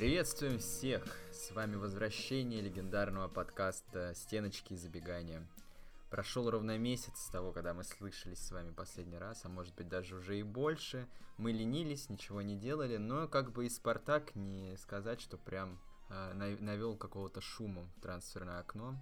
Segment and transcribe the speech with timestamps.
[0.00, 1.04] Приветствуем всех!
[1.30, 5.46] С вами возвращение легендарного подкаста «Стеночки и забегания».
[6.08, 9.90] Прошел ровно месяц с того, когда мы слышались с вами последний раз, а может быть
[9.90, 11.06] даже уже и больше.
[11.36, 15.78] Мы ленились, ничего не делали, но как бы и Спартак не сказать, что прям
[16.08, 18.96] э, навел какого-то шума в трансферное окно.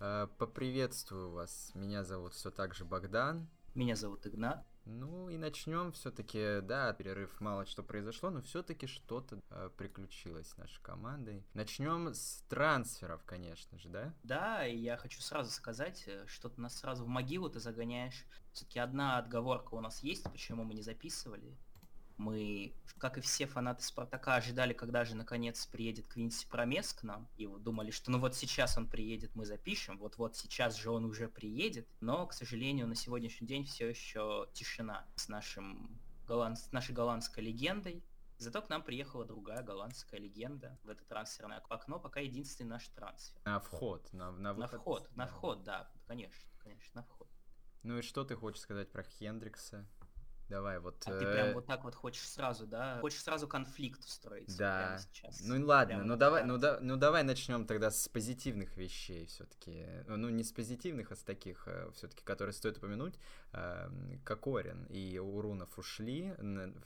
[0.00, 3.46] Э, поприветствую вас, меня зовут все так же Богдан.
[3.76, 4.66] Меня зовут Игнат.
[4.86, 10.56] Ну и начнем все-таки, да, перерыв мало что произошло, но все-таки что-то э, приключилось с
[10.58, 11.42] нашей командой.
[11.54, 14.14] Начнем с трансферов, конечно же, да?
[14.22, 18.26] Да, и я хочу сразу сказать, э, что ты нас сразу в могилу ты загоняешь.
[18.52, 21.56] Все-таки одна отговорка у нас есть, почему мы не записывали.
[22.16, 27.28] Мы, как и все фанаты Спартака, ожидали, когда же наконец приедет Квинси Промес к нам.
[27.36, 29.98] И вот думали, что ну вот сейчас он приедет, мы запишем.
[29.98, 31.88] Вот-вот сейчас же он уже приедет.
[32.00, 36.58] Но, к сожалению, на сегодняшний день все еще тишина с, нашим, голланд...
[36.58, 38.04] с нашей голландской легендой.
[38.38, 43.40] Зато к нам приехала другая голландская легенда в это трансферное окно, пока единственный наш трансфер.
[43.44, 44.72] На вход, на, на, выход.
[44.72, 47.28] на вход, на вход, да, конечно, конечно, на вход.
[47.84, 49.86] Ну и что ты хочешь сказать про Хендрикса?
[50.48, 51.02] Давай, вот...
[51.06, 52.98] А ты прям э, вот так вот хочешь сразу, да?
[53.00, 54.98] Хочешь сразу конфликт устроить да.
[54.98, 55.40] сейчас.
[55.42, 59.86] Ну ладно, прямо ну давай, ну, да, ну давай начнем тогда с позитивных вещей все-таки.
[60.06, 63.18] Ну не с позитивных, а с таких э, все-таки, которые стоит упомянуть.
[64.24, 66.34] Кокорин и Урунов ушли.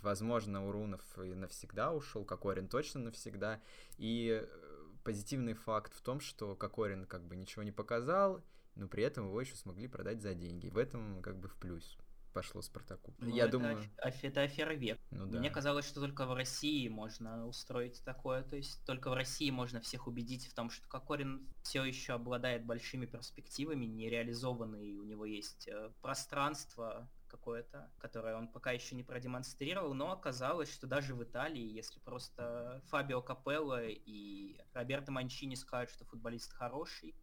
[0.02, 3.60] Возможно, Урунов и навсегда ушел, Кокорин точно навсегда.
[3.96, 8.44] И э, позитивный факт в том, что Кокорин как бы ничего не показал,
[8.76, 10.68] но при этом его еще смогли продать за деньги.
[10.68, 11.98] В этом как бы в плюс
[12.32, 13.14] пошло Спартаку.
[13.18, 13.78] Ну, Я это думаю...
[13.98, 14.24] Аф...
[14.24, 14.98] Это афера век.
[15.10, 15.38] Ну, да.
[15.38, 18.42] Мне казалось, что только в России можно устроить такое.
[18.42, 22.64] То есть только в России можно всех убедить в том, что Кокорин все еще обладает
[22.64, 29.94] большими перспективами, нереализованный, у него есть э, пространство какое-то, которое он пока еще не продемонстрировал,
[29.94, 36.04] но оказалось, что даже в Италии, если просто Фабио Капелло и Роберто Манчини скажут, что
[36.06, 37.14] футболист хороший,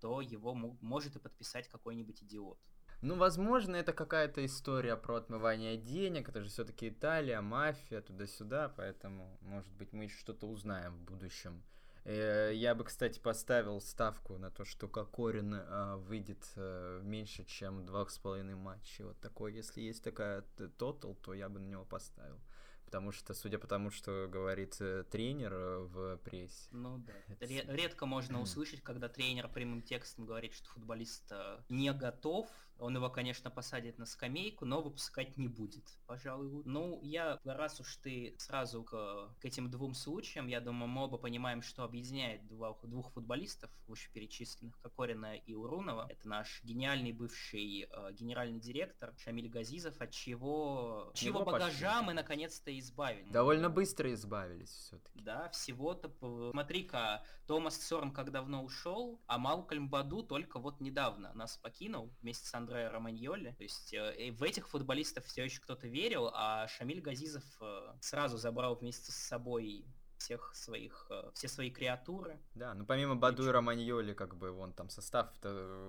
[0.00, 2.58] то его может и подписать какой-нибудь идиот.
[3.02, 9.38] Ну, возможно, это какая-то история про отмывание денег, это же все-таки Италия, мафия, туда-сюда, поэтому,
[9.40, 11.62] может быть, мы еще что-то узнаем в будущем.
[12.04, 17.84] Э, я бы, кстати, поставил ставку на то, что Кокорин э, выйдет э, меньше, чем
[17.84, 19.06] два с половиной матча.
[19.06, 20.42] Вот такой, если есть такая
[20.78, 22.40] тотал, то я бы на него поставил.
[22.84, 24.76] Потому что, судя по тому, что говорит
[25.10, 26.68] тренер в прессе.
[26.72, 27.12] Ну да.
[27.38, 27.46] Это...
[27.72, 31.32] Редко можно услышать, когда тренер прямым текстом говорит, что футболист
[31.68, 32.50] не готов
[32.80, 36.62] он его, конечно, посадит на скамейку, но выпускать не будет, пожалуй.
[36.64, 41.18] Ну, я, раз уж ты сразу к, к этим двум случаям, я думаю, мы оба
[41.18, 46.06] понимаем, что объединяет двух, двух футболистов, вышеперечисленных, Кокорина и Урунова.
[46.08, 52.06] Это наш гениальный бывший э, генеральный директор Шамиль Газизов, от чего, чего багажа пошли.
[52.06, 53.30] мы наконец-то избавились.
[53.30, 55.20] Довольно быстро избавились все-таки.
[55.20, 56.10] Да, всего-то,
[56.52, 62.46] смотри-ка, Томас Сорм как давно ушел, а Малкольм Баду только вот недавно нас покинул вместе
[62.46, 63.54] с Андреем Андреа Романьоли.
[63.58, 68.36] То есть э, в этих футболистов все еще кто-то верил, а Шамиль Газизов э, сразу
[68.36, 69.84] забрал вместе с собой
[70.18, 72.38] всех своих, э, все свои креатуры.
[72.54, 75.32] Да, ну помимо Баду и Романьоли, как бы вон там состав,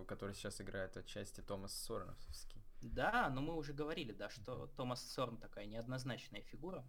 [0.08, 2.62] который сейчас играет отчасти Томас Сорновский.
[2.82, 6.84] Да, но мы уже говорили, да, что Томас Сорн такая неоднозначная фигура.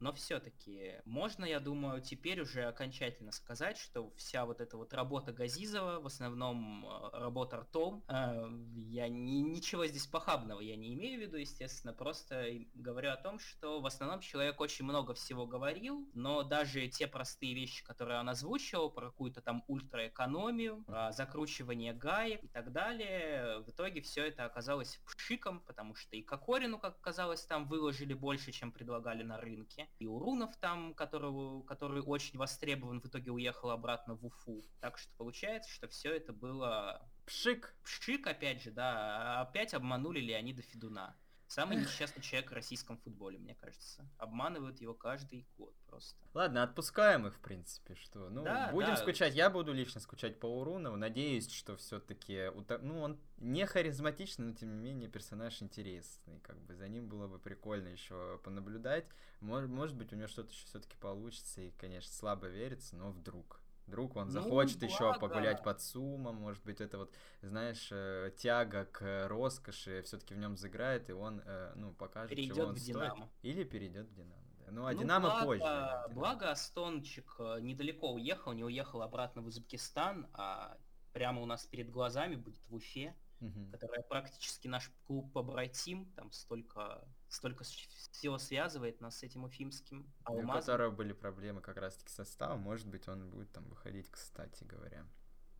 [0.00, 5.32] Но все-таки можно, я думаю, теперь уже окончательно сказать, что вся вот эта вот работа
[5.32, 8.48] Газизова, в основном э, работа ртом, э,
[8.88, 13.38] я ни, ничего здесь похабного я не имею в виду, естественно, просто говорю о том,
[13.38, 18.28] что в основном человек очень много всего говорил, но даже те простые вещи, которые он
[18.28, 24.44] озвучивал, про какую-то там ультраэкономию, про закручивание гаек и так далее, в итоге все это
[24.44, 29.83] оказалось пшиком, потому что и Кокорину, как оказалось, там выложили больше, чем предлагали на рынке
[29.98, 34.62] и Урунов там, которого, который очень востребован, в итоге уехал обратно в Уфу.
[34.80, 37.08] Так что получается, что все это было...
[37.26, 37.76] Пшик.
[37.82, 39.40] Пшик, опять же, да.
[39.40, 41.16] Опять обманули Леонида Федуна.
[41.46, 44.08] Самый несчастный человек в российском футболе, мне кажется.
[44.18, 46.18] Обманывают его каждый год просто.
[46.32, 48.28] Ладно, отпускаем их, в принципе, что.
[48.28, 48.96] Ну, да, будем да.
[48.96, 49.34] скучать.
[49.34, 50.96] Я буду лично скучать по Урунову.
[50.96, 52.50] Надеюсь, что все-таки.
[52.80, 56.40] Ну, он не харизматичный, но тем не менее персонаж интересный.
[56.40, 59.06] Как бы за ним было бы прикольно еще понаблюдать.
[59.40, 61.60] Может, может быть, у него что-то еще все-таки получится.
[61.60, 63.60] И, конечно, слабо верится, но вдруг.
[63.86, 64.92] Вдруг он ну, захочет благо.
[64.92, 70.38] еще погулять под сумом, может быть, это вот, знаешь, э, тяга к роскоши все-таки в
[70.38, 72.94] нем заиграет, и он, э, ну, покажет, перейдет чего он стоит.
[72.94, 73.30] Динамо.
[73.42, 74.42] Или перейдет в Динамо.
[74.58, 74.72] Да.
[74.72, 75.64] Ну, а ну, Динамо благо, позже.
[75.64, 80.78] Да, благо Астончик э, недалеко уехал, не уехал обратно в Узбекистан, а
[81.12, 83.70] прямо у нас перед глазами будет в Уфе, угу.
[83.70, 90.50] которая практически наш клуб побратим, там столько столько всего связывает нас с этим уфимским алмазом.
[90.50, 94.64] У которого были проблемы как раз-таки со составом, может быть, он будет там выходить, кстати
[94.64, 95.06] говоря.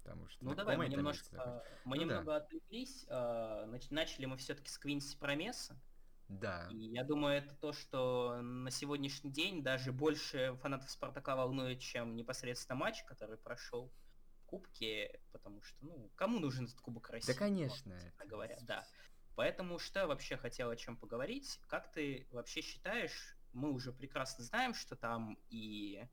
[0.02, 2.36] Потому что ну давай, мы немножко, мы ну, немного да.
[2.36, 3.06] отвлеклись.
[3.08, 5.80] Э, начали мы все-таки с Квинси Промеса.
[6.28, 6.68] Да.
[6.70, 12.16] И я думаю, это то, что на сегодняшний день даже больше фанатов Спартака волнует, чем
[12.16, 13.90] непосредственно матч, который прошел
[14.38, 17.32] в Кубке, потому что, ну, кому нужен этот Кубок России?
[17.32, 17.94] Да, конечно.
[18.18, 18.86] Вот, говоря, да.
[19.36, 21.58] Поэтому что я вообще хотел о чем поговорить?
[21.68, 26.06] Как ты вообще считаешь, мы уже прекрасно знаем, что там и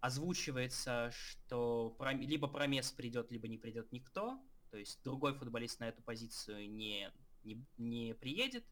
[0.00, 4.40] озвучивается, что либо Промес придет, либо не придет никто,
[4.70, 7.12] то есть другой футболист на эту позицию не,
[7.44, 8.64] не, не приедет,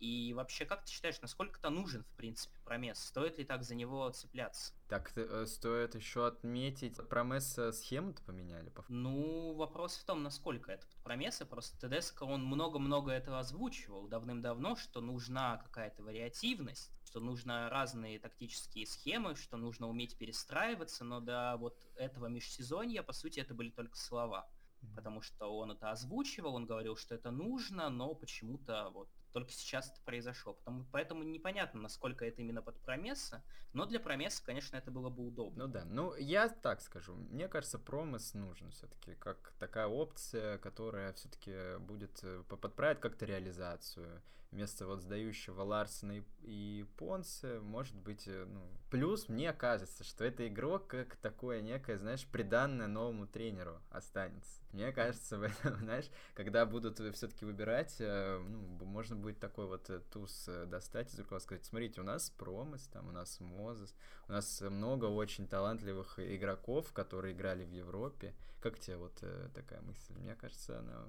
[0.00, 2.98] и вообще, как ты считаешь, насколько-то нужен, в принципе, Промес?
[2.98, 4.72] Стоит ли так за него цепляться?
[4.88, 8.70] Так, э, стоит еще отметить, Промес схему-то поменяли?
[8.70, 8.84] По...
[8.88, 11.46] Ну, вопрос в том, насколько это Промеса.
[11.46, 18.86] Просто ТДСК, он много-много этого озвучивал давным-давно, что нужна какая-то вариативность, что нужно разные тактические
[18.86, 23.96] схемы, что нужно уметь перестраиваться, но до вот этого межсезонья, по сути, это были только
[23.96, 24.48] слова
[24.94, 29.90] потому что он это озвучивал, он говорил, что это нужно, но почему-то вот только сейчас
[29.90, 30.54] это произошло.
[30.54, 33.42] Потому, поэтому непонятно, насколько это именно под промеса,
[33.72, 35.66] но для промеса, конечно, это было бы удобно.
[35.66, 41.12] Ну да, ну я так скажу, мне кажется, промес нужен все-таки как такая опция, которая
[41.14, 44.22] все-таки будет э, подправить как-то реализацию
[44.54, 50.24] вместо вот сдающего Ларсена и, и Понса, может быть, э, ну, плюс мне кажется, что
[50.24, 54.62] это игрок как такое некое, знаешь, приданное новому тренеру останется.
[54.72, 59.90] Мне кажется, в этом, знаешь, когда будут все-таки выбирать, э, ну, можно будет такой вот
[59.90, 63.94] э, туз достать из рукава, сказать, смотрите, у нас Промыс, там, у нас Мозес,
[64.28, 68.34] у нас много очень талантливых игроков, которые играли в Европе.
[68.60, 69.22] Как тебе вот
[69.52, 70.14] такая мысль?
[70.14, 71.06] Мне кажется, она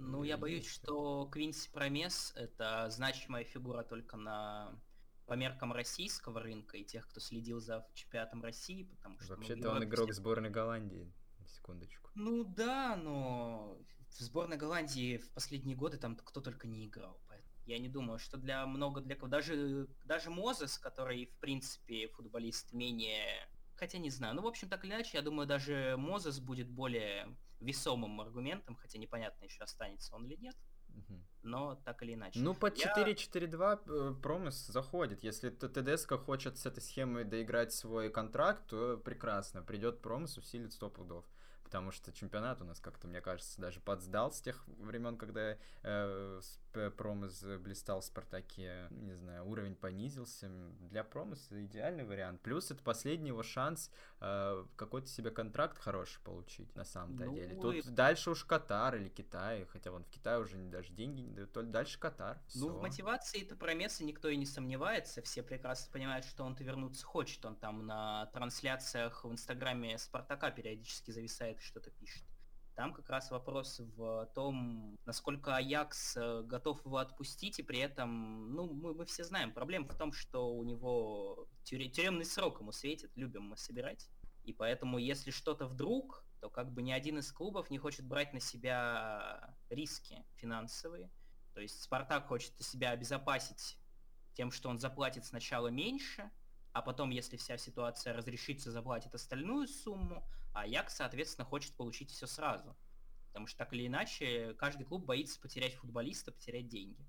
[0.00, 4.80] ну, я боюсь, что Квинси Промес— это значимая фигура только на
[5.26, 9.34] по меркам российского рынка и тех, кто следил за чемпионатом России, потому что...
[9.34, 10.14] Ну, Вообще-то ну, он игрок все...
[10.14, 11.12] сборной Голландии,
[11.46, 12.10] секундочку.
[12.16, 17.20] Ну да, но в сборной Голландии в последние годы там кто только не играл.
[17.64, 19.28] Я не думаю, что для много для кого.
[19.28, 23.48] Даже, даже Мозес, который, в принципе, футболист менее...
[23.80, 24.34] Хотя не знаю.
[24.34, 28.98] Ну, в общем, так или иначе, я думаю, даже Мозес будет более весомым аргументом, хотя
[28.98, 30.54] непонятно еще останется он или нет.
[31.42, 32.38] Но так или иначе.
[32.40, 35.22] Ну, под 4-4-2 э, Промис заходит.
[35.22, 39.62] Если ТДСК хочет с этой схемой доиграть свой контракт, то прекрасно.
[39.62, 41.24] Придет Промис, усилит 100 пудов
[41.70, 46.40] потому что чемпионат у нас как-то, мне кажется, даже подсдал с тех времен, когда э,
[46.96, 48.88] Промыс блистал в Спартаке.
[48.90, 50.48] Не знаю, уровень понизился.
[50.80, 52.40] Для Промыса идеальный вариант.
[52.40, 57.54] Плюс это последний его шанс э, какой-то себе контракт хороший получить, на самом-то ну, деле.
[57.54, 57.90] Тут и...
[57.90, 61.70] дальше уж Катар или Китай, хотя вон в Китае уже даже деньги не дают, только
[61.70, 62.40] дальше Катар.
[62.48, 62.66] Всё.
[62.66, 65.22] Ну, в мотивации это Промеса никто и не сомневается.
[65.22, 67.44] Все прекрасно понимают, что он-то вернуться хочет.
[67.44, 72.24] Он там на трансляциях в Инстаграме Спартака периодически зависает что-то пишет.
[72.74, 78.54] Там как раз вопрос в том, насколько Аякс э, готов его отпустить, и при этом,
[78.54, 83.10] ну, мы, мы все знаем, проблема в том, что у него тюремный срок ему светит,
[83.16, 84.08] любим мы собирать.
[84.44, 88.32] И поэтому, если что-то вдруг, то как бы ни один из клубов не хочет брать
[88.32, 91.10] на себя риски финансовые.
[91.52, 93.76] То есть Спартак хочет себя обезопасить
[94.32, 96.30] тем, что он заплатит сначала меньше,
[96.72, 102.26] а потом, если вся ситуация разрешится, заплатит остальную сумму, а Як, соответственно, хочет получить все
[102.26, 102.76] сразу.
[103.28, 107.06] Потому что так или иначе, каждый клуб боится потерять футболиста, потерять деньги.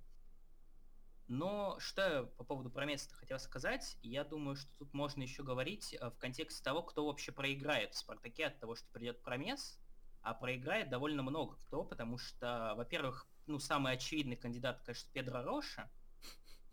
[1.27, 5.93] Но что я по поводу промеса хотел сказать, я думаю, что тут можно еще говорить
[5.93, 9.79] э, в контексте того, кто вообще проиграет в Спартаке от того, что придет промес,
[10.21, 15.89] а проиграет довольно много кто, потому что, во-первых, ну, самый очевидный кандидат, конечно, Педро Роша,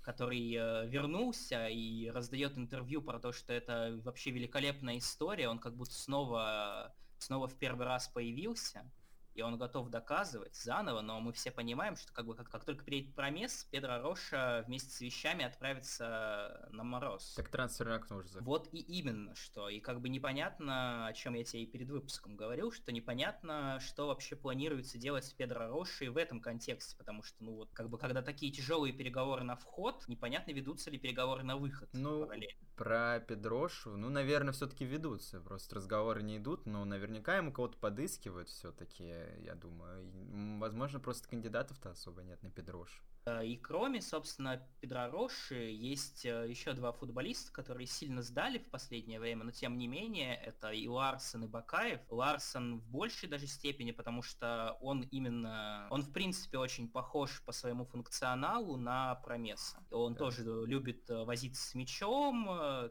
[0.09, 5.77] который э, вернулся и раздает интервью про то, что это вообще великолепная история, он как
[5.77, 8.91] будто снова, снова в первый раз появился
[9.39, 12.85] и он готов доказывать заново, но мы все понимаем, что как бы как, как только
[12.85, 17.35] приедет промес, Педро Роша вместе с вещами отправится на мороз.
[17.37, 18.45] Так трансферное окно уже закрыто.
[18.45, 19.69] Вот и именно что.
[19.69, 24.09] И как бы непонятно, о чем я тебе и перед выпуском говорил, что непонятно, что
[24.09, 27.97] вообще планируется делать с Педро Рошей в этом контексте, потому что, ну вот, как бы,
[27.97, 32.68] когда такие тяжелые переговоры на вход, непонятно, ведутся ли переговоры на выход ну, параллельно.
[32.79, 38.49] Про Педрошу, ну, наверное, все-таки ведутся, просто разговоры не идут, но наверняка ему кого-то подыскивают
[38.49, 39.05] все-таки
[39.45, 40.05] я думаю.
[40.05, 43.03] И, возможно, просто кандидатов-то особо нет на Педрош.
[43.29, 48.71] Э, и кроме, собственно, Педро Роши, есть э, еще два футболиста, которые сильно сдали в
[48.71, 52.01] последнее время, но тем не менее, это и Ларсон, и Бакаев.
[52.11, 57.53] Ларсон в большей даже степени, потому что он именно, он в принципе очень похож по
[57.53, 59.85] своему функционалу на Промеса.
[59.91, 60.19] Он да.
[60.19, 62.49] тоже любит э, возиться с мячом,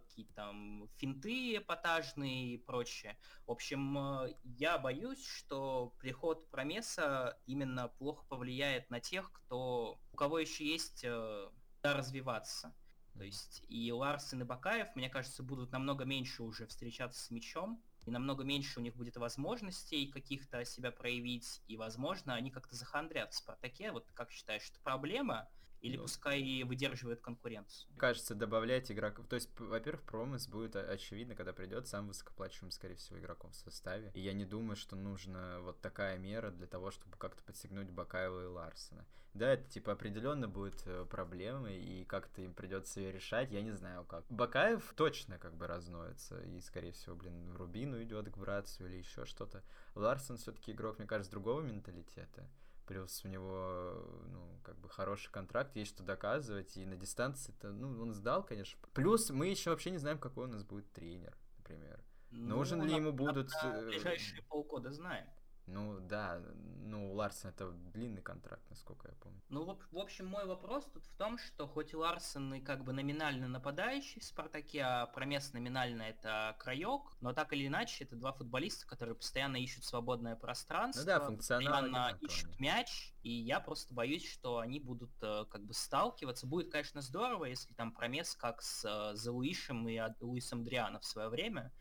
[0.07, 3.17] какие-то там финты эпатажные и прочее.
[3.45, 3.97] В общем,
[4.43, 11.03] я боюсь, что приход Промеса именно плохо повлияет на тех, кто у кого еще есть
[11.03, 11.49] э,
[11.83, 12.75] развиваться.
[13.17, 17.81] То есть и Ларсен, и Бакаев, мне кажется, будут намного меньше уже встречаться с мячом,
[18.05, 23.33] и намного меньше у них будет возможностей каких-то себя проявить, и, возможно, они как-то захандрят
[23.33, 23.91] в Спартаке.
[23.91, 25.49] Вот как считаешь, это проблема?
[25.81, 27.89] Или ну, пускай и выдерживает конкуренцию.
[27.97, 29.27] Кажется, добавлять игроков.
[29.27, 34.11] То есть, во-первых, промыс будет очевидно, когда придет сам высокоплачиваемый, скорее всего, игроком в составе.
[34.13, 38.43] И я не думаю, что нужна вот такая мера для того, чтобы как-то подстегнуть Бакаева
[38.43, 39.05] и Ларсона.
[39.37, 43.71] Да, это типа определенно будет э, проблемой, и как-то им придется ее решать, я не
[43.71, 44.25] знаю как.
[44.29, 48.95] Бакаев точно как бы разноется, и, скорее всего, блин, в Рубину идет к братцу или
[48.95, 49.63] еще что-то.
[49.93, 52.49] Ларсон все-таки игрок, мне кажется, другого менталитета.
[52.87, 54.56] Плюс у него, ну,
[54.97, 58.79] хороший контракт, есть что доказывать, и на дистанции-то, ну, он сдал, конечно.
[58.93, 62.03] Плюс мы еще вообще не знаем, какой у нас будет тренер, например.
[62.31, 63.51] Ну, Нужен ли ему будут...
[63.63, 65.27] Э, ближайшие полгода знаем.
[65.67, 66.41] Ну да,
[66.85, 69.41] ну у Ларсена это длинный контракт, насколько я помню.
[69.49, 73.49] Ну, в, общем, мой вопрос тут в том, что хоть Ларсен и как бы номинально
[73.49, 78.87] нападающий в Спартаке, а Промес номинально это Краек, но так или иначе это два футболиста,
[78.87, 84.59] которые постоянно ищут свободное пространство, ну да, постоянно ищут мяч, и я просто боюсь, что
[84.59, 86.47] они будут э, как бы сталкиваться.
[86.47, 91.27] Будет, конечно, здорово, если там Промес как с э, Залуишем и Луисом Дрианом в свое
[91.27, 91.73] время,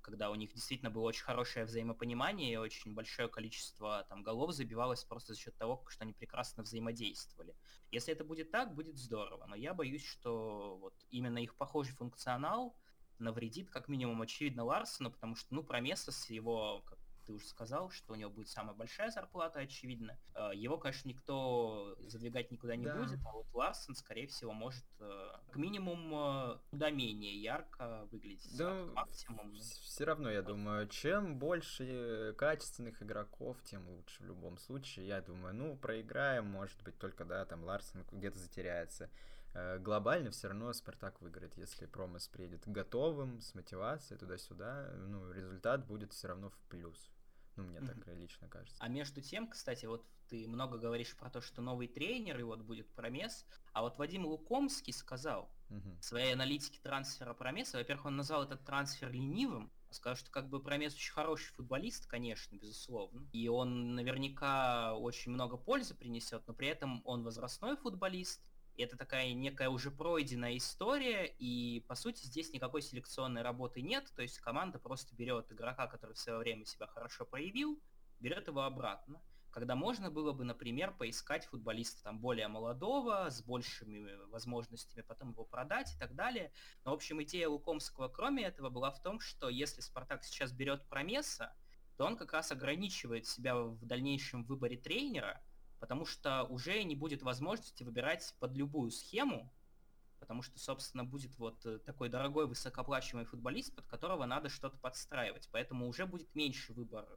[0.00, 5.04] когда у них действительно было очень хорошее взаимопонимание и очень большое количество там голов забивалось
[5.04, 7.54] просто за счет того, что они прекрасно взаимодействовали.
[7.90, 12.76] Если это будет так, будет здорово, но я боюсь, что вот именно их похожий функционал
[13.18, 17.90] навредит как минимум очевидно Ларсону, потому что, ну, Промеса с его как ты уже сказал,
[17.90, 20.18] что у него будет самая большая зарплата, очевидно.
[20.34, 22.96] Э, его, конечно, никто задвигать никуда не да.
[22.96, 28.56] будет, а вот Ларсон, скорее всего, может э, как минимум э, куда менее ярко выглядеть.
[28.56, 29.54] Да, максимум.
[29.54, 35.06] Все равно, я думаю, чем больше качественных игроков, тем лучше в любом случае.
[35.06, 39.10] Я думаю, ну, проиграем, может быть, только, да, там Ларсон где-то затеряется
[39.80, 46.12] глобально все равно Спартак выиграет, если Промыс приедет готовым, с мотивацией туда-сюда, ну, результат будет
[46.12, 47.10] все равно в плюс.
[47.56, 48.82] Ну, мне так лично кажется.
[48.82, 52.60] А между тем, кстати, вот ты много говоришь про то, что новый тренер, и вот
[52.60, 55.96] будет Промес, а вот Вадим Лукомский сказал угу.
[56.00, 60.62] в своей аналитике трансфера Промеса, во-первых, он назвал этот трансфер ленивым, сказал, что как бы
[60.62, 66.68] Промес очень хороший футболист, конечно, безусловно, и он наверняка очень много пользы принесет, но при
[66.68, 68.40] этом он возрастной футболист,
[68.80, 74.22] это такая некая уже пройденная история, и по сути здесь никакой селекционной работы нет, то
[74.22, 77.80] есть команда просто берет игрока, который в свое время себя хорошо проявил,
[78.20, 79.20] берет его обратно.
[79.50, 85.44] Когда можно было бы, например, поискать футболиста там более молодого, с большими возможностями потом его
[85.44, 86.52] продать и так далее.
[86.84, 90.88] Но, в общем, идея Лукомского, кроме этого, была в том, что если Спартак сейчас берет
[90.88, 91.52] Промеса,
[91.96, 95.42] то он как раз ограничивает себя в дальнейшем выборе тренера,
[95.80, 99.52] потому что уже не будет возможности выбирать под любую схему,
[100.20, 105.48] потому что, собственно, будет вот э, такой дорогой высокооплачиваемый футболист, под которого надо что-то подстраивать,
[105.50, 107.08] поэтому уже будет меньше выбор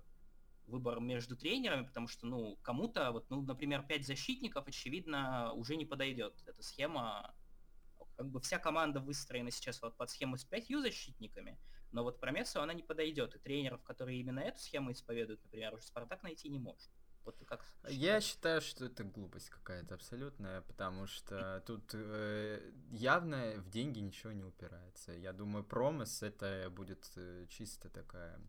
[0.66, 5.86] выбор между тренерами, потому что, ну, кому-то, вот, ну, например, 5 защитников, очевидно, уже не
[5.86, 6.42] подойдет.
[6.46, 7.36] Эта схема,
[8.16, 11.60] как бы вся команда выстроена сейчас вот под схему с 5 защитниками,
[11.92, 15.84] но вот Промесу она не подойдет, и тренеров, которые именно эту схему исповедуют, например, уже
[15.84, 16.90] Спартак найти не может.
[17.26, 23.70] Вот как Я считаю, что это глупость какая-то абсолютная, потому что тут э, явно в
[23.70, 25.14] деньги ничего не упирается.
[25.14, 28.40] Я думаю, промыс это будет э, чисто такая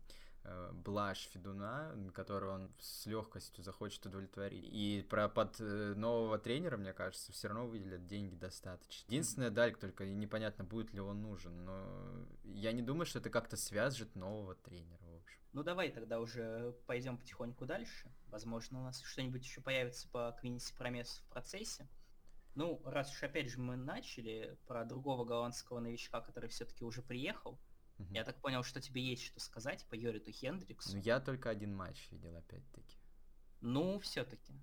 [0.43, 4.65] э, блажь Федуна, которую он с легкостью захочет удовлетворить.
[4.71, 9.07] И про под э, нового тренера, мне кажется, все равно выделят деньги достаточно.
[9.07, 13.55] Единственное, Дальк только непонятно, будет ли он нужен, но я не думаю, что это как-то
[13.55, 15.05] свяжет нового тренера.
[15.55, 18.11] Ну давай тогда уже пойдем потихоньку дальше.
[18.27, 21.87] Возможно, у нас что-нибудь еще появится по Квинси Промес в процессе.
[22.55, 27.59] Ну, раз уж опять же мы начали про другого голландского новичка, который все-таки уже приехал,
[27.99, 28.13] угу.
[28.13, 30.95] я так понял, что тебе есть что сказать по Йориту Хендриксу.
[30.95, 32.97] Ну, я только один матч видел, опять-таки.
[33.59, 34.53] Ну, все-таки.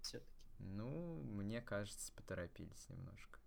[0.00, 0.32] Все-таки.
[0.58, 3.38] Ну, мне кажется, поторопились немножко.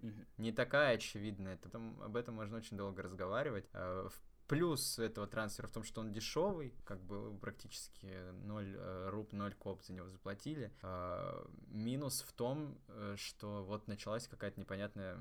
[0.00, 0.24] Угу.
[0.38, 1.56] Не такая очевидная.
[1.56, 3.68] Потом об этом можно очень долго разговаривать.
[3.72, 8.06] А, в плюс этого трансфера в том, что он дешевый, как бы практически
[8.44, 10.72] 0 э, руб, 0 коп за него заплатили.
[10.82, 15.18] А, минус в том, э, что вот началась какая-то непонятная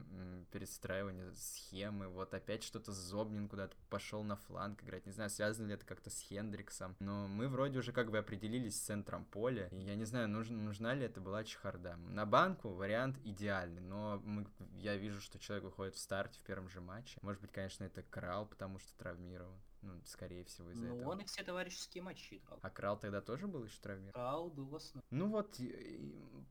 [0.52, 5.74] перестраивание схемы, вот опять что-то Зобнин куда-то пошел на фланг играть, не знаю, связано ли
[5.74, 9.78] это как-то с Хендриксом, но мы вроде уже как бы определились с центром поля, и
[9.78, 11.98] я не знаю, нужна, нужна ли это была чехарда.
[12.10, 16.70] На банку вариант идеальный, но мы, я вижу, что человек выходит в старте в первом
[16.70, 17.18] же матче.
[17.22, 19.62] Может быть, конечно, это Крал, потому что травмирован.
[19.82, 21.12] Ну, скорее всего, из-за ну, этого.
[21.12, 22.60] он и все товарищеские матчи играл.
[22.64, 24.14] А Крал тогда тоже был еще травмирован?
[24.14, 25.04] Крал был в основном.
[25.12, 25.60] Ну вот,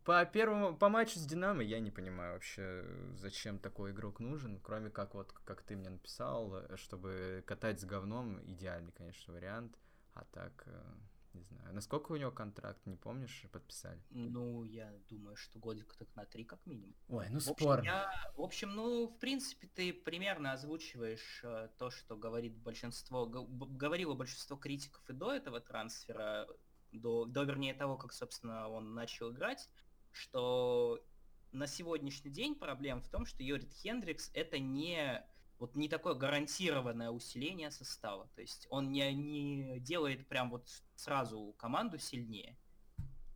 [0.04, 2.85] по первому, по матчу с Динамо я не понимаю вообще,
[3.16, 8.40] зачем такой игрок нужен, кроме как вот, как ты мне написал, чтобы катать с говном,
[8.52, 9.76] идеальный, конечно, вариант.
[10.14, 10.94] А так, э,
[11.35, 11.75] не знаю.
[11.75, 14.00] Насколько у него контракт, не помнишь, подписали?
[14.11, 16.95] Ну, я думаю, что годик так на три как минимум.
[17.09, 22.17] Ой, ну в я, в общем, ну, в принципе, ты примерно озвучиваешь э, то, что
[22.17, 26.47] говорит большинство, говорило большинство критиков и до этого трансфера,
[26.93, 29.69] до, до вернее того, как, собственно, он начал играть,
[30.12, 31.05] что
[31.53, 35.25] на сегодняшний день проблема в том, что Йорит Хендрикс это не
[35.58, 38.28] вот не такое гарантированное усиление состава.
[38.34, 42.58] То есть он не, не делает прям вот сразу команду сильнее.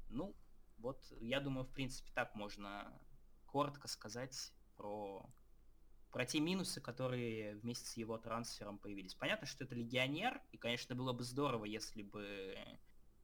[0.08, 0.34] Ну,
[0.78, 2.92] вот я думаю, в принципе, так можно
[3.46, 5.24] коротко сказать про,
[6.10, 9.14] про те минусы, которые вместе с его трансфером появились.
[9.14, 12.56] Понятно, что это легионер, и, конечно, было бы здорово, если бы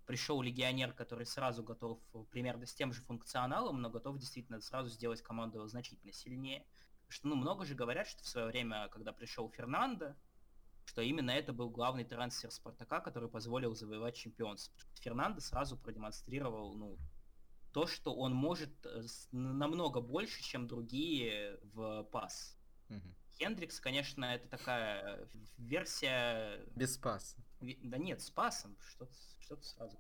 [0.07, 1.99] пришел легионер, который сразу готов
[2.31, 6.67] примерно с тем же функционалом, но готов действительно сразу сделать команду значительно сильнее
[7.15, 10.17] что, ну, много же говорят, что в свое время, когда пришел Фернандо,
[10.85, 14.77] что именно это был главный трансфер Спартака, который позволил завоевать чемпионство.
[15.01, 16.99] Фернандо сразу продемонстрировал, ну,
[17.73, 22.59] то, что он может э, намного больше, чем другие в пас.
[22.91, 23.15] Угу.
[23.39, 26.67] Хендрикс, конечно, это такая версия...
[26.75, 27.37] Без паса.
[27.61, 28.77] Да нет, с пасом.
[28.81, 29.97] Что-то что сразу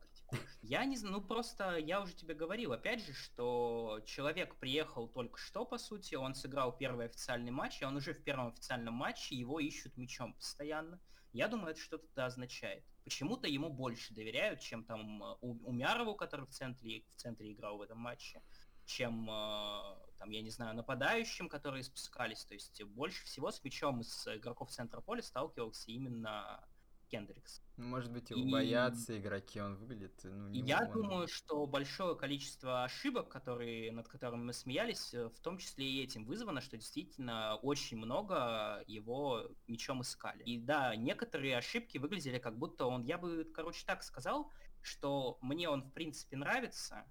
[0.62, 5.38] я не знаю, ну просто я уже тебе говорил, опять же, что человек приехал только
[5.38, 9.34] что, по сути, он сыграл первый официальный матч, и он уже в первом официальном матче,
[9.34, 11.00] его ищут мячом постоянно.
[11.32, 12.84] Я думаю, это что-то это означает.
[13.02, 17.76] Почему-то ему больше доверяют, чем там э, у Умярову, который в центре, в центре играл
[17.76, 18.40] в этом матче,
[18.84, 19.82] чем э,
[20.18, 22.44] там, я не знаю, нападающим, которые спускались.
[22.44, 26.64] То есть больше всего с мячом из игроков центра поля сталкивался именно
[27.08, 27.62] Кендрикс.
[27.76, 28.50] Ну, может быть, его и...
[28.50, 30.92] боятся игроки, он выглядит, ну, не Я он...
[30.92, 36.02] думаю, что большое количество ошибок, которые, над которыми мы смеялись, э, в том числе и
[36.02, 40.42] этим вызвано, что действительно очень много его мечом искали.
[40.44, 45.68] И да, некоторые ошибки выглядели как будто он, я бы, короче, так сказал, что мне
[45.68, 47.04] он, в принципе, нравится,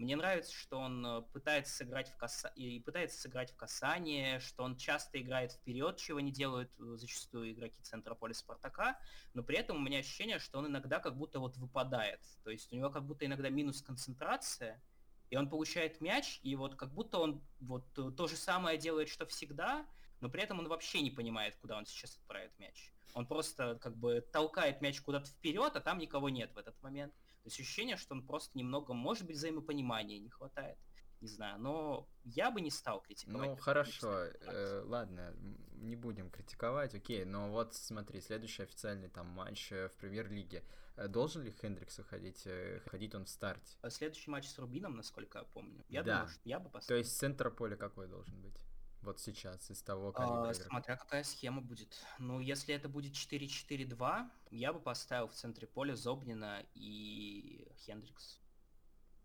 [0.00, 2.48] мне нравится, что он э, пытается сыграть в каса...
[2.56, 7.52] и пытается сыграть в касание, что он часто играет вперед, чего не делают э, зачастую
[7.52, 8.98] игроки центра поля Спартака,
[9.34, 12.20] но при этом у меня ощущение, что он иногда как будто вот выпадает.
[12.44, 14.82] То есть у него как будто иногда минус концентрация,
[15.28, 19.26] и он получает мяч, и вот как будто он вот то же самое делает, что
[19.26, 19.86] всегда,
[20.20, 22.92] но при этом он вообще не понимает, куда он сейчас отправит мяч.
[23.12, 27.12] Он просто как бы толкает мяч куда-то вперед, а там никого нет в этот момент.
[27.42, 30.78] То есть ощущение, что он просто немного, может быть, взаимопонимания не хватает.
[31.20, 33.50] Не знаю, но я бы не стал критиковать.
[33.50, 35.34] Ну, хорошо, э, ладно,
[35.72, 40.64] не будем критиковать, окей, но вот смотри, следующий официальный там матч э, в премьер-лиге.
[40.96, 42.46] Э, должен ли Хендрикс выходить?
[42.46, 43.76] Э, ходить он в старте?
[43.88, 45.84] Следующий матч с Рубином, насколько я помню.
[45.88, 46.20] Я да.
[46.20, 46.88] думаю, что я бы поставил.
[46.88, 48.56] То есть центр поля какой должен быть?
[49.02, 50.50] Вот сейчас, из того калибра.
[50.50, 51.96] А, смотря какая схема будет.
[52.18, 58.40] Ну, если это будет 4-4-2, я бы поставил в центре поля Зобнина и Хендрикс.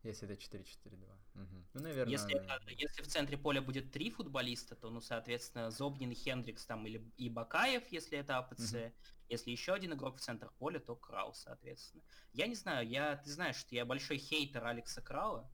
[0.03, 1.15] Если это 4-4-2.
[1.35, 1.65] Угу.
[1.73, 2.11] Ну, наверное.
[2.11, 2.41] Если,
[2.77, 7.29] если в центре поля будет три футболиста, то, ну, соответственно, Зобнин Хендрикс там или и
[7.29, 8.73] Бакаев, если это АПЦ.
[8.73, 8.93] Угу.
[9.29, 12.03] Если еще один игрок в центр поля, то Крау, соответственно.
[12.31, 15.49] Я не знаю, я, ты знаешь, что я большой хейтер Алекса Краула.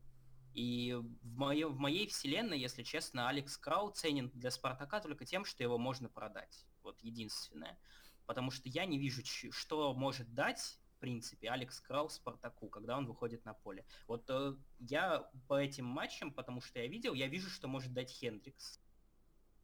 [0.54, 5.46] И в, моем, в моей вселенной, если честно, Алекс Крау ценен для Спартака только тем,
[5.46, 6.66] что его можно продать.
[6.84, 7.80] Вот единственное.
[8.26, 13.06] Потому что я не вижу, что может дать, в принципе, Алекс Крау Спартаку, когда он
[13.06, 13.86] выходит на поле.
[14.08, 18.12] Вот э, я по этим матчам, потому что я видел, я вижу, что может дать
[18.12, 18.80] Хендрикс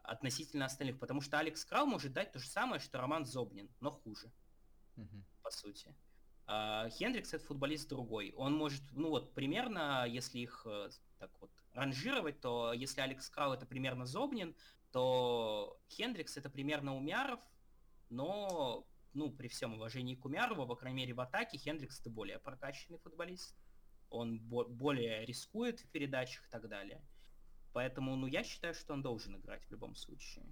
[0.03, 0.99] относительно остальных.
[0.99, 4.31] Потому что Алекс Крау может дать то же самое, что Роман Зобнин, но хуже.
[4.95, 5.23] Угу.
[5.43, 5.93] По сути.
[6.49, 8.33] А Хендрикс это футболист другой.
[8.37, 13.51] Он может, ну вот, примерно, если их э, так вот ранжировать, то если Алекс Крау
[13.51, 14.55] это примерно Зобнин,
[14.93, 17.41] то Хендрикс это примерно Умяров,
[18.09, 22.39] но, ну, при всем уважении к Умярову, по крайней мере, в атаке Хендрикс это более
[22.39, 23.53] прокачанный футболист.
[24.09, 27.03] Он бо- более рискует в передачах и так далее.
[27.73, 30.45] Поэтому, ну, я считаю, что он должен играть в любом случае.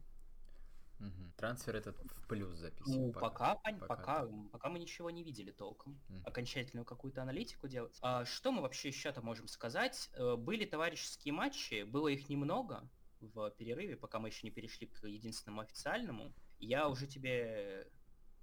[0.99, 1.33] Угу.
[1.37, 3.07] Трансфер этот в плюс записан.
[3.07, 6.01] Ну, пока, пока, пока, пока, пока мы ничего не видели толком.
[6.09, 6.21] Угу.
[6.25, 7.97] Окончательную какую-то аналитику делать.
[8.01, 10.09] А что мы вообще еще-то можем сказать?
[10.13, 15.05] Э, были товарищеские матчи, было их немного в перерыве, пока мы еще не перешли к
[15.05, 16.33] единственному официальному.
[16.59, 17.87] Я уже тебе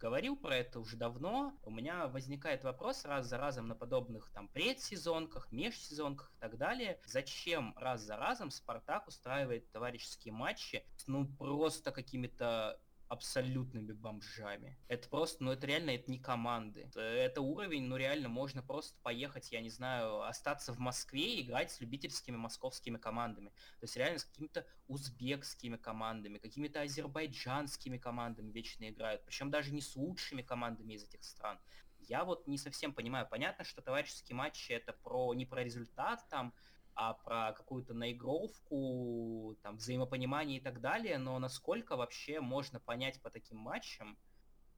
[0.03, 1.57] говорил про это уже давно.
[1.63, 6.99] У меня возникает вопрос раз за разом на подобных там предсезонках, межсезонках и так далее.
[7.07, 12.81] Зачем раз за разом Спартак устраивает товарищеские матчи с ну просто какими-то
[13.13, 14.79] абсолютными бомжами.
[14.89, 16.91] Это просто, ну это реально, это не команды.
[16.95, 21.71] Это уровень, ну реально, можно просто поехать, я не знаю, остаться в Москве и играть
[21.71, 23.51] с любительскими московскими командами.
[23.81, 29.23] То есть реально с какими-то узбекскими командами, какими-то азербайджанскими командами вечно играют.
[29.27, 31.61] Причем даже не с лучшими командами из этих стран.
[31.99, 33.29] Я вот не совсем понимаю.
[33.31, 36.55] Понятно, что товарищеские матчи это про не про результат там,
[36.95, 43.31] а про какую-то наигровку, там, взаимопонимание и так далее, но насколько вообще можно понять по
[43.31, 44.19] таким матчам,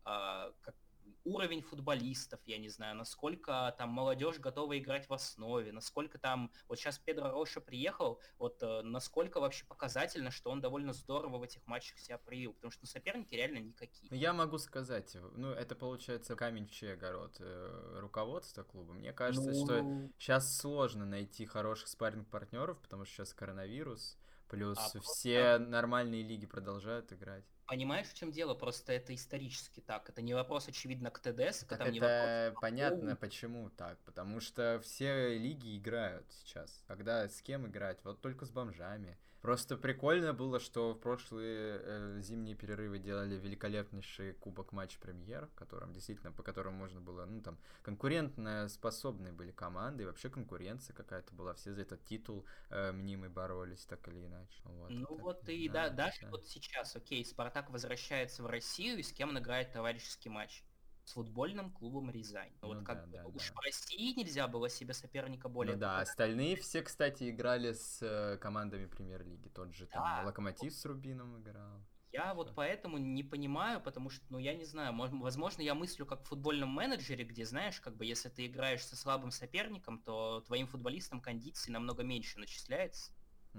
[0.05, 0.77] э, как,
[1.25, 6.79] уровень футболистов, я не знаю, насколько там молодежь готова играть в основе, насколько там, вот
[6.79, 11.67] сейчас Педро Роша приехал, вот э, насколько вообще показательно, что он довольно здорово в этих
[11.67, 14.09] матчах себя проявил, потому что ну, соперники реально никакие.
[14.11, 18.93] Ну, я могу сказать, ну это получается камень в чей огород э, руководства клуба.
[18.93, 19.65] Мне кажется, ну...
[19.65, 25.59] что сейчас сложно найти хороших спарринг партнеров, потому что сейчас коронавирус, плюс а все просто...
[25.59, 27.45] нормальные лиги продолжают играть.
[27.67, 28.55] Понимаешь, в чем дело?
[28.55, 30.09] Просто это исторически так.
[30.09, 31.65] Это не вопрос, очевидно, к ТДС.
[31.65, 33.99] Так это не вопрос, понятно, почему так.
[34.05, 36.85] Потому что все лиги играют сейчас.
[36.87, 37.99] Когда с кем играть?
[38.05, 39.19] Вот только с бомжами.
[39.45, 45.93] Просто прикольно было, что в прошлые э, зимние перерывы делали великолепнейший кубок матч премьер, которым
[45.93, 51.35] действительно, по которому можно было, ну там, конкурентно способные были команды, и вообще конкуренция какая-то
[51.35, 54.63] была, все за этот титул э, мнимый боролись, так или иначе.
[54.65, 56.31] Вот, ну это, вот и да, да, даже да.
[56.31, 60.65] вот сейчас, окей, Спартак возвращается в Россию, и с кем он играет товарищеский матч?
[61.05, 62.53] С футбольным клубом Рязань.
[62.63, 63.55] Ну, вот как да, да, уж да.
[63.55, 65.75] в России нельзя было себе соперника более.
[65.75, 69.49] Ну да, остальные все, кстати, играли с э, командами премьер-лиги.
[69.49, 69.93] Тот же да.
[69.93, 71.85] там Локомотив с Рубином играл.
[72.13, 76.23] Я вот поэтому не понимаю, потому что, ну, я не знаю, возможно, я мыслю как
[76.23, 80.69] в футбольном менеджере, где, знаешь, как бы, если ты играешь со слабым соперником, то твоим
[80.69, 83.13] футболистам кондиции намного меньше начисляется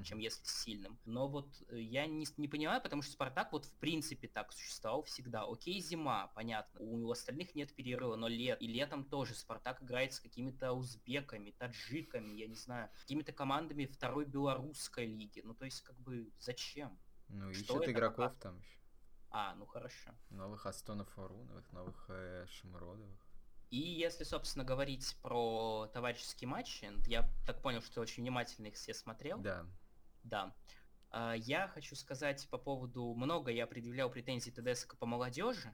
[0.04, 1.00] чем если с сильным.
[1.06, 5.04] Но вот э, я не, не понимаю, потому что Спартак вот в принципе так существовал
[5.04, 5.44] всегда.
[5.44, 6.80] Окей, зима, понятно.
[6.80, 8.62] У остальных нет перерыва, но лет.
[8.62, 14.26] И летом тоже Спартак играет с какими-то узбеками, таджиками, я не знаю, какими-то командами второй
[14.26, 15.42] белорусской лиги.
[15.44, 17.00] Ну, то есть, как бы, зачем?
[17.28, 18.50] Ну, ищет игроков пока?
[18.50, 18.80] там еще.
[19.32, 20.12] А, ну хорошо.
[20.30, 23.20] Новых Астонов Аруновых, новых э, Шамродовых.
[23.70, 28.94] И если, собственно, говорить про товарищеские матчи, я так понял, что очень внимательно их все
[28.94, 29.40] смотрел.
[29.40, 29.66] Да.
[30.26, 30.54] Да.
[31.12, 33.14] А, я хочу сказать по поводу...
[33.14, 35.74] Много я предъявлял претензий ТДСК по молодежи,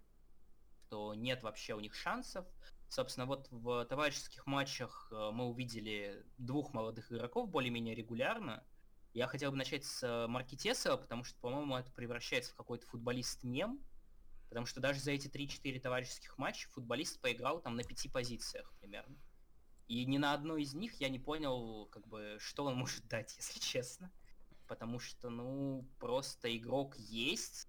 [0.86, 2.46] что нет вообще у них шансов.
[2.90, 8.66] Собственно, вот в товарищеских матчах э, мы увидели двух молодых игроков более-менее регулярно.
[9.14, 13.80] Я хотел бы начать с Маркетесова, потому что, по-моему, это превращается в какой-то футболист-мем.
[14.50, 19.16] Потому что даже за эти 3-4 товарищеских матча футболист поиграл там на пяти позициях примерно.
[19.88, 23.34] И ни на одной из них я не понял, как бы, что он может дать,
[23.38, 24.12] если честно
[24.72, 27.68] потому что, ну, просто игрок есть,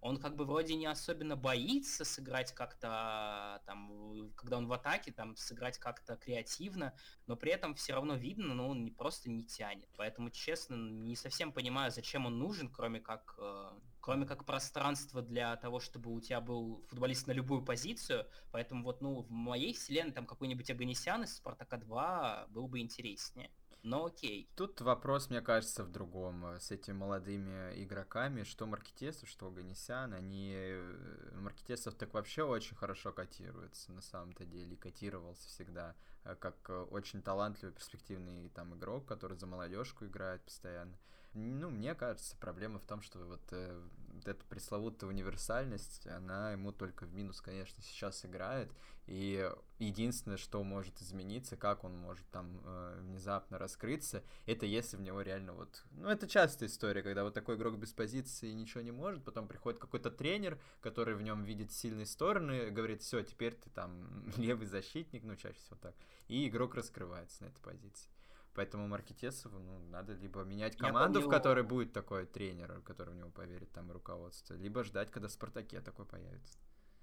[0.00, 5.36] он как бы вроде не особенно боится сыграть как-то там, когда он в атаке, там
[5.36, 6.96] сыграть как-то креативно,
[7.28, 9.88] но при этом все равно видно, ну он не, просто не тянет.
[9.96, 15.54] Поэтому, честно, не совсем понимаю, зачем он нужен, кроме как, э, кроме как пространства для
[15.58, 18.26] того, чтобы у тебя был футболист на любую позицию.
[18.50, 23.52] Поэтому вот, ну, в моей вселенной там какой-нибудь Аганесян из Спартака 2 был бы интереснее
[23.82, 24.48] но окей.
[24.54, 26.44] Тут вопрос, мне кажется, в другом.
[26.60, 30.52] С этими молодыми игроками, что Маркетесов, что Ганесян, они...
[30.54, 36.82] Э, Маркетесов так вообще очень хорошо котируется, на самом-то деле, котировался всегда, э, как э,
[36.90, 40.96] очень талантливый, перспективный там игрок, который за молодежку играет постоянно.
[41.34, 46.72] Ну, мне кажется, проблема в том, что вот, э, вот эта пресловутая универсальность, она ему
[46.72, 48.70] только в минус, конечно, сейчас играет.
[49.06, 55.00] И единственное, что может измениться, как он может там э, внезапно раскрыться, это если в
[55.00, 55.82] него реально вот...
[55.92, 59.80] Ну, это частая история, когда вот такой игрок без позиции ничего не может, потом приходит
[59.80, 65.24] какой-то тренер, который в нем видит сильные стороны, говорит, все, теперь ты там левый защитник,
[65.24, 65.94] ну, чаще всего так.
[66.28, 68.08] И игрок раскрывается на этой позиции.
[68.54, 71.28] Поэтому Маркетесову, ну, надо либо менять команду, помню...
[71.28, 75.32] в которой будет такой тренер, который в него поверит, там, руководство, либо ждать, когда в
[75.32, 76.58] Спартаке такой появится.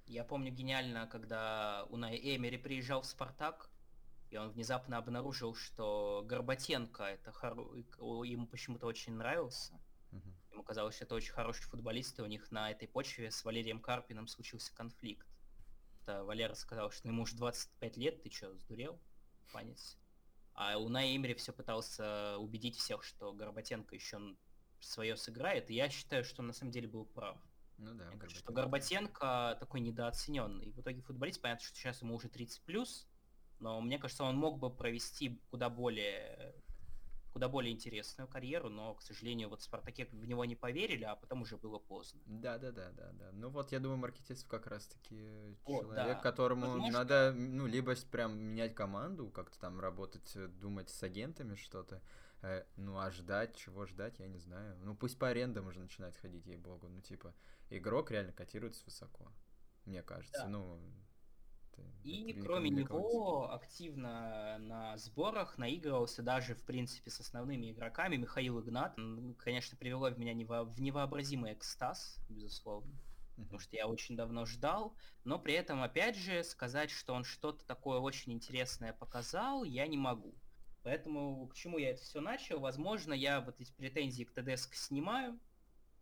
[0.06, 3.70] Я помню гениально, когда Унай Эмери приезжал в Спартак,
[4.30, 7.54] и он внезапно обнаружил, что Горбатенко это хор...
[8.24, 9.74] ему почему-то очень нравился.
[10.12, 10.30] Угу.
[10.54, 13.80] Ему казалось, что это очень хороший футболист, и у них на этой почве с Валерием
[13.80, 15.28] Карпиным случился конфликт.
[16.02, 19.00] Это Валера сказал, что ему уже 25 лет, ты что, сдурел,
[19.52, 19.98] панец?
[20.62, 24.20] А Унай Эмери все пытался убедить всех, что Горбатенко еще
[24.82, 27.38] свое сыграет, и я считаю, что он на самом деле был прав.
[27.78, 28.36] Ну да, Горбатенко.
[28.36, 30.66] Что Горбатенко такой недооцененный.
[30.66, 33.08] И в итоге футболист, понятно, что сейчас ему уже 30 плюс,
[33.60, 36.54] но мне кажется, он мог бы провести куда более
[37.32, 41.42] куда более интересную карьеру, но, к сожалению, вот Спартаке в него не поверили, а потом
[41.42, 42.22] уже было поздно.
[42.26, 43.32] Да, да, да, да, да.
[43.34, 46.16] Ну вот я думаю, Маркетесов как раз-таки человек, да.
[46.16, 47.00] которому Возможно...
[47.00, 52.02] надо, ну, либо прям менять команду, как-то там работать, э, думать с агентами что-то.
[52.42, 54.78] Э, ну, а ждать, чего ждать, я не знаю.
[54.84, 56.88] Ну, пусть по арендам уже начинать ходить, ей-богу.
[56.88, 57.34] Ну, типа,
[57.70, 59.32] игрок реально котируется высоко,
[59.86, 60.44] мне кажется.
[60.44, 60.48] Да.
[60.48, 60.80] Ну,
[62.04, 68.98] и кроме него активно на сборах наигрывался даже, в принципе, с основными игроками Михаил Игнат.
[69.38, 72.94] Конечно, привело в меня в невообразимый экстаз, безусловно.
[73.36, 77.66] Потому что я очень давно ждал, но при этом, опять же, сказать, что он что-то
[77.66, 80.36] такое очень интересное показал, я не могу.
[80.84, 82.60] Поэтому к чему я это все начал?
[82.60, 85.40] Возможно, я вот эти претензии к ТДСК снимаю,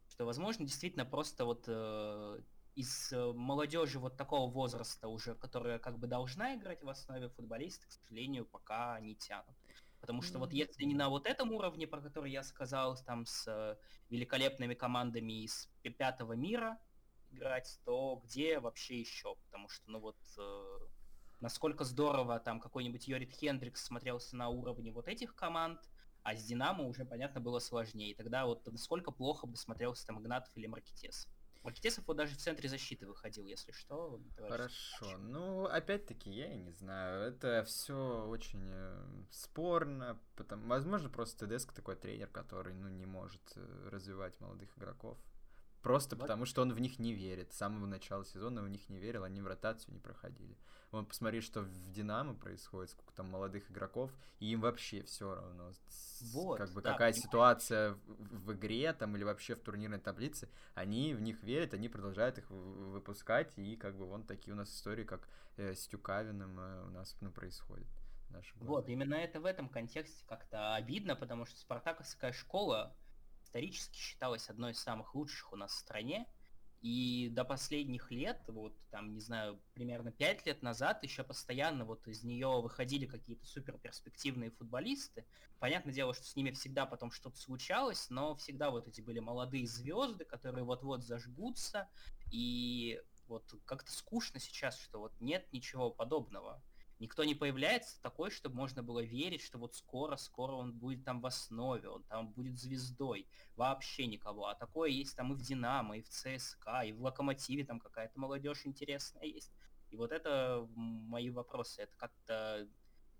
[0.10, 2.40] что, возможно, действительно просто вот э,
[2.78, 7.88] из э, молодежи вот такого возраста уже, которая как бы должна играть в основе футболисты,
[7.88, 9.56] к сожалению, пока не тянут.
[10.00, 13.48] Потому что вот если не на вот этом уровне, про который я сказал, там с
[13.48, 13.78] э,
[14.12, 16.78] великолепными командами из пятого мира
[17.32, 19.36] играть, то где вообще еще?
[19.46, 20.80] Потому что, ну вот, э,
[21.40, 25.80] насколько здорово там какой-нибудь Йорит Хендрикс смотрелся на уровне вот этих команд,
[26.22, 28.12] а с Динамо уже, понятно, было сложнее.
[28.12, 31.28] И тогда вот насколько плохо бы смотрелся там Игнатов или Маркетес.
[31.68, 34.22] Маркетесов вот даже в центре защиты выходил, если что.
[34.38, 35.18] Хорошо.
[35.18, 37.30] Ну, опять-таки, я не знаю.
[37.30, 40.18] Это все очень э, спорно.
[40.38, 40.66] Потому...
[40.68, 45.18] Возможно, просто ТДСК такой тренер, который ну, не может э, развивать молодых игроков.
[45.88, 46.24] Просто вот.
[46.24, 47.54] потому, что он в них не верит.
[47.54, 50.58] С самого начала сезона в них не верил, они в ротацию не проходили.
[50.92, 55.72] Вон, посмотри, что в Динамо происходит, сколько там молодых игроков, и им вообще все равно.
[56.34, 60.50] Вот, как бы да, какая ситуация в, в игре там или вообще в турнирной таблице,
[60.76, 64.70] они в них верят, они продолжают их выпускать, и как бы вон такие у нас
[64.70, 67.88] истории, как э, с Тюкавиным э, у нас ну, происходит.
[68.60, 72.94] Вот, именно это в этом контексте как-то обидно, потому что спартаковская школа
[73.48, 76.28] исторически считалась одной из самых лучших у нас в стране,
[76.82, 82.08] и до последних лет, вот там, не знаю, примерно пять лет назад еще постоянно вот
[82.08, 85.26] из нее выходили какие-то супер перспективные футболисты.
[85.60, 89.66] Понятное дело, что с ними всегда потом что-то случалось, но всегда вот эти были молодые
[89.66, 91.90] звезды, которые вот-вот зажгутся.
[92.32, 96.62] И вот как-то скучно сейчас, что вот нет ничего подобного
[97.00, 101.26] никто не появляется такой, чтобы можно было верить, что вот скоро-скоро он будет там в
[101.26, 103.28] основе, он там будет звездой.
[103.56, 104.48] Вообще никого.
[104.48, 108.20] А такое есть там и в Динамо, и в ЦСКА, и в Локомотиве там какая-то
[108.20, 109.52] молодежь интересная есть.
[109.90, 111.84] И вот это мои вопросы.
[111.84, 112.68] Это как-то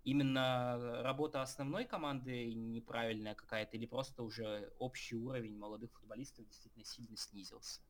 [0.04, 7.16] именно работа основной команды неправильная какая-то, или просто уже общий уровень молодых футболистов действительно сильно
[7.16, 7.80] снизился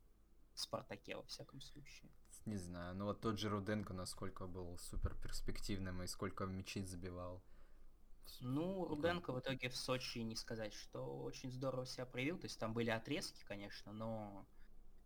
[0.53, 2.09] в Спартаке, во всяком случае.
[2.49, 7.43] Не знаю, ну вот тот же Руденко насколько был супер перспективным и сколько мячей забивал.
[8.41, 12.39] Ну, Руденко в итоге в Сочи не сказать, что очень здорово себя проявил.
[12.39, 14.47] То есть там были отрезки, конечно, но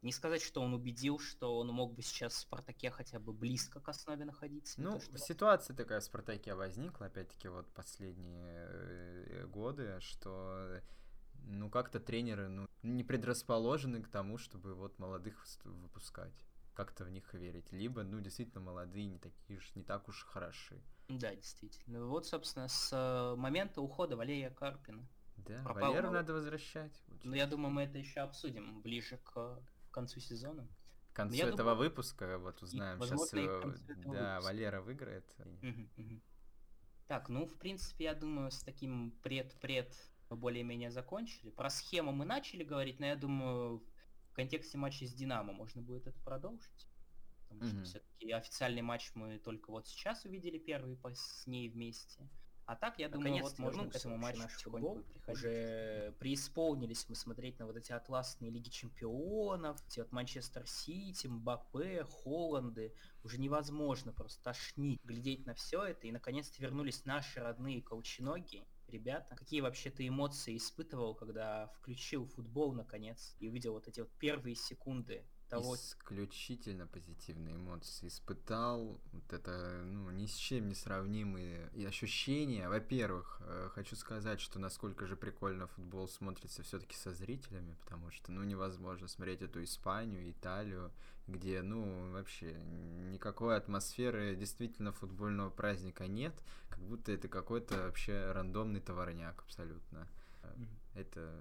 [0.02, 3.82] не сказать, что он убедил, что он мог бы сейчас в Спартаке хотя бы близко
[3.82, 4.82] к основе находиться.
[4.82, 5.18] Ну, то, что...
[5.18, 10.82] ситуация такая в Спартаке возникла, опять-таки, вот последние э, годы, что
[11.46, 16.34] ну как-то тренеры ну, не предрасположены к тому, чтобы вот молодых выпускать
[16.74, 17.72] как-то в них верить.
[17.72, 20.82] Либо, ну, действительно, молодые не такие уж, не так уж хороши.
[21.10, 22.06] Да, действительно.
[22.06, 25.08] Вот, собственно, с э, момента ухода Валерия Карпина.
[25.38, 27.04] Да, Пропал Валеру надо возвращать.
[27.24, 29.60] Ну, я думаю, мы это еще обсудим ближе к
[29.92, 30.68] концу сезона.
[31.12, 31.78] К концу Но этого думаю...
[31.78, 33.02] выпуска вот узнаем.
[33.02, 34.42] И, Сейчас, э, да, выпуска.
[34.42, 35.36] Валера выиграет.
[35.40, 36.22] Угу, угу.
[37.08, 39.94] Так, ну, в принципе, я думаю, с таким пред-пред
[40.30, 41.52] мы более-менее закончили.
[41.52, 43.84] Про схему мы начали говорить, но я думаю,
[44.34, 46.88] в контексте матча с Динамо можно будет это продолжить.
[47.48, 47.76] Потому mm-hmm.
[47.76, 52.28] что все-таки официальный матч мы только вот сейчас увидели первый по с ней вместе.
[52.66, 57.60] А так, я думаю, вот можно к этому матчу наш футбол уже преисполнились мы смотреть
[57.60, 62.96] на вот эти атласные лиги чемпионов, эти вот Манчестер Сити, Мбаппе, Холланды.
[63.24, 66.08] Уже невозможно просто тошнить, глядеть на все это.
[66.08, 69.36] И наконец-то вернулись наши родные колченоги ребята.
[69.36, 74.56] Какие вообще ты эмоции испытывал, когда включил футбол наконец и увидел вот эти вот первые
[74.56, 75.26] секунды
[75.56, 75.76] того...
[75.76, 78.08] Исключительно позитивные эмоции.
[78.08, 82.70] Испытал вот это, ну, ни с чем не сравнимые и ощущения.
[82.70, 88.12] Во-первых, э, хочу сказать, что насколько же прикольно футбол смотрится все таки со зрителями, потому
[88.12, 90.92] что, ну, невозможно смотреть эту Испанию, Италию,
[91.28, 92.54] где, ну, вообще
[93.12, 96.34] никакой атмосферы действительно футбольного праздника нет,
[96.70, 100.08] как будто это какой-то вообще рандомный товарняк абсолютно.
[100.96, 101.34] Это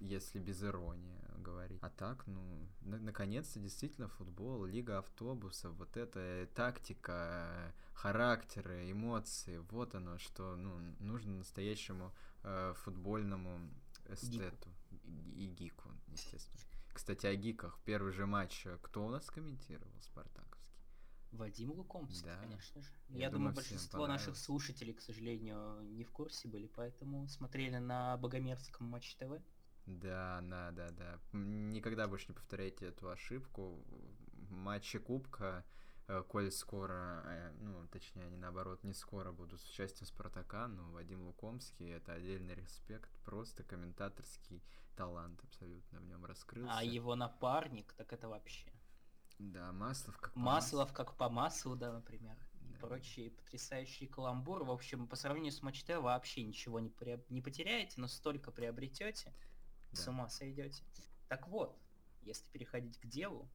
[0.00, 1.78] если без иронии говорить.
[1.82, 9.94] А так, ну, на- наконец-то действительно футбол, лига автобусов, вот эта тактика, характеры, эмоции, вот
[9.94, 13.70] оно, что ну, нужно настоящему э, футбольному
[14.08, 14.68] эстету
[15.04, 16.60] и, и гику, естественно.
[16.92, 17.78] Кстати, о гиках.
[17.84, 19.92] Первый же матч э, кто у нас комментировал?
[20.00, 20.50] Спартаковский.
[21.32, 22.38] Вадим Лукомский, да.
[22.38, 22.90] конечно же.
[23.08, 28.16] Я, Я думаю, большинство наших слушателей, к сожалению, не в курсе были, поэтому смотрели на
[28.16, 29.40] Богомерзком Матч ТВ.
[29.86, 31.18] Да, да, да, да.
[31.32, 33.84] Никогда больше не повторяйте эту ошибку.
[34.50, 35.64] Матчи Кубка,
[36.06, 40.90] э, коль скоро, э, ну, точнее, они наоборот, не скоро будут с участием Спартака, но
[40.90, 44.62] Вадим Лукомский— это отдельный респект, просто комментаторский
[44.96, 46.72] талант абсолютно в нем раскрылся.
[46.76, 48.70] А его напарник, так это вообще...
[49.38, 52.36] Да, Маслов как по Маслов как по маслу, да, например.
[52.52, 52.68] Да.
[52.68, 54.64] И прочие потрясающие каламбуры.
[54.64, 57.24] В общем, по сравнению с Матч вообще ничего не, при...
[57.30, 59.32] не потеряете, но столько приобретете
[59.92, 60.00] да.
[60.00, 60.82] с ума сойдете.
[61.28, 61.78] Так вот,
[62.22, 63.48] если переходить к делу,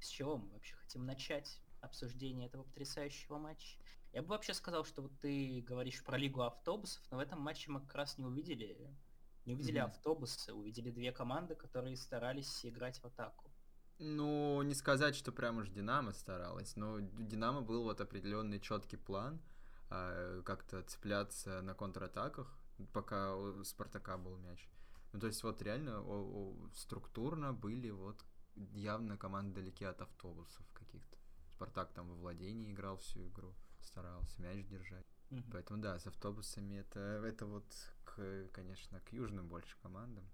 [0.00, 3.78] с чего мы вообще хотим начать обсуждение этого потрясающего матча?
[4.12, 7.70] Я бы вообще сказал, что вот ты говоришь про лигу автобусов, но в этом матче
[7.70, 8.96] мы как раз не увидели,
[9.44, 9.84] не увидели mm-hmm.
[9.84, 13.50] автобусы, увидели две команды, которые старались играть в атаку.
[13.98, 18.96] Ну, не сказать, что прям уж Динамо старалась, но у Динамо был вот определенный четкий
[18.96, 19.42] план,
[19.90, 22.56] э, как-то цепляться на контратаках,
[22.92, 24.68] пока у Спартака был мяч.
[25.12, 28.24] Ну, то есть вот реально о, о, структурно были вот
[28.74, 31.16] явно команды далеки от автобусов каких-то.
[31.54, 35.06] Спартак там во владении играл всю игру, старался мяч держать.
[35.30, 35.42] Угу.
[35.52, 37.64] Поэтому да, с автобусами это, это вот,
[38.04, 40.28] к, конечно, к южным больше командам.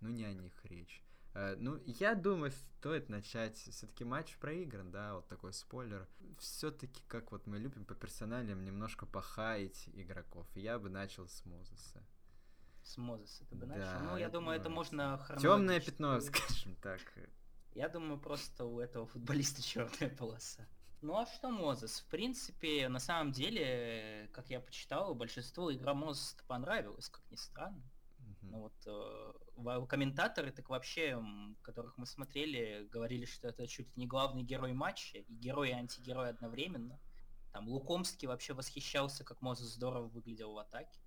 [0.00, 1.02] Ну, не о них речь.
[1.34, 3.56] Э, ну, я думаю, стоит начать.
[3.56, 6.08] Все-таки матч проигран, да, вот такой спойлер.
[6.38, 10.46] Все-таки, как вот мы любим по персоналиям, немножко похаять игроков.
[10.54, 12.02] Я бы начал с Мозеса
[12.86, 13.82] с Мозеса ты бы начал.
[13.82, 17.00] Да, ну, я думаю, это можно Темное пятно, скажем так.
[17.74, 20.66] Я думаю, просто у этого футболиста черная полоса.
[21.02, 22.00] Ну а что Мозес?
[22.00, 27.82] В принципе, на самом деле, как я почитал, большинству игра Мозеса понравилась, как ни странно.
[28.18, 28.48] Uh-huh.
[28.50, 31.22] Ну вот э, комментаторы, так вообще,
[31.62, 35.72] которых мы смотрели, говорили, что это чуть ли не главный герой матча, и герой и
[35.72, 36.98] антигерой одновременно.
[37.52, 40.98] Там Лукомский вообще восхищался, как Мозес здорово выглядел в атаке.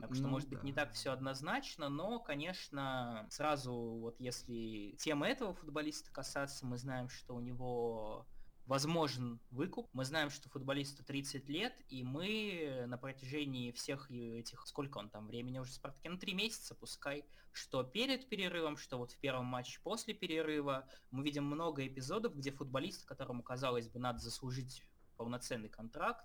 [0.00, 0.56] Так что, ну, может да.
[0.56, 6.78] быть, не так все однозначно, но, конечно, сразу вот если темы этого футболиста касаться, мы
[6.78, 8.26] знаем, что у него
[8.66, 9.88] возможен выкуп.
[9.92, 15.26] Мы знаем, что футболисту 30 лет, и мы на протяжении всех этих, сколько он там
[15.26, 19.46] времени уже в Спартаке, ну, три месяца пускай, что перед перерывом, что вот в первом
[19.46, 24.82] матче после перерыва, мы видим много эпизодов, где футболист, которому, казалось бы, надо заслужить
[25.16, 26.24] полноценный контракт,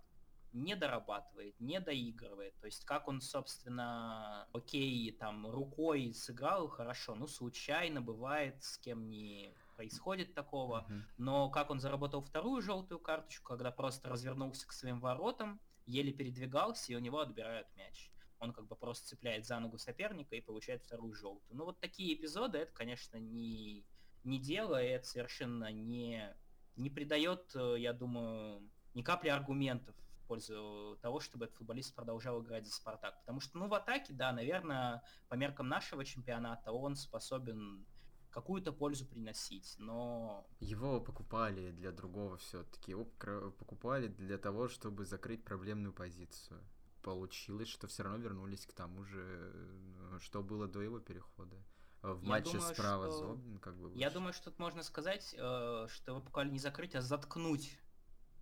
[0.53, 2.57] не дорабатывает, не доигрывает.
[2.59, 9.09] То есть как он, собственно, окей, там, рукой сыграл хорошо, ну, случайно бывает, с кем
[9.09, 11.01] не происходит такого, uh-huh.
[11.17, 16.91] но как он заработал вторую желтую карточку, когда просто развернулся к своим воротам, еле передвигался,
[16.91, 18.11] и у него отбирают мяч.
[18.39, 21.57] Он как бы просто цепляет за ногу соперника и получает вторую желтую.
[21.57, 23.85] Ну вот такие эпизоды, это, конечно, не,
[24.23, 26.35] не дело, и это совершенно не,
[26.75, 29.95] не придает, э, я думаю, ни капли аргументов
[30.29, 33.19] пользу того, чтобы этот футболист продолжал играть за Спартак.
[33.19, 37.85] Потому что, ну, в атаке, да, наверное, по меркам нашего чемпионата он способен
[38.29, 40.47] какую-то пользу приносить, но...
[40.59, 42.91] Его покупали для другого все-таки.
[42.91, 46.63] Его покупали для того, чтобы закрыть проблемную позицию.
[47.01, 51.57] Получилось, что все равно вернулись к тому же, э, что было до его перехода.
[52.03, 53.17] В я матче думаю, справа что...
[53.17, 53.91] Зобнин как бы...
[53.97, 57.79] Я думаю, что тут можно сказать, э, что его покупали не закрыть, а заткнуть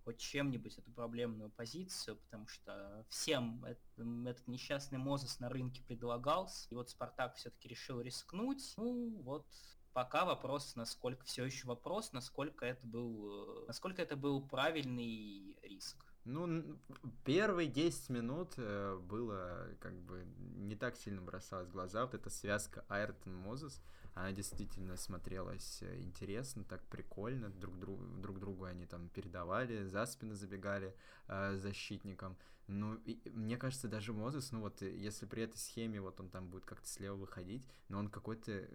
[0.08, 6.74] хоть чем-нибудь эту проблемную позицию, потому что всем этот несчастный Мозес на рынке предлагался, и
[6.74, 8.72] вот Спартак все-таки решил рискнуть.
[8.78, 9.46] Ну вот
[9.92, 16.02] пока вопрос, насколько все еще вопрос, насколько это был, насколько это был правильный риск.
[16.24, 16.78] Ну,
[17.26, 22.06] первые 10 минут э, было как бы не так сильно бросалось в глаза.
[22.06, 23.82] Вот эта связка Айртон Мозес,
[24.18, 30.06] она действительно смотрелась э, интересно, так прикольно, друг, друг, друг другу они там передавали, за
[30.06, 30.94] спины забегали
[31.28, 32.36] э, защитникам.
[32.66, 36.48] Ну, и, мне кажется, даже Мозес, ну вот, если при этой схеме вот он там
[36.50, 38.68] будет как-то слева выходить, но он какой-то,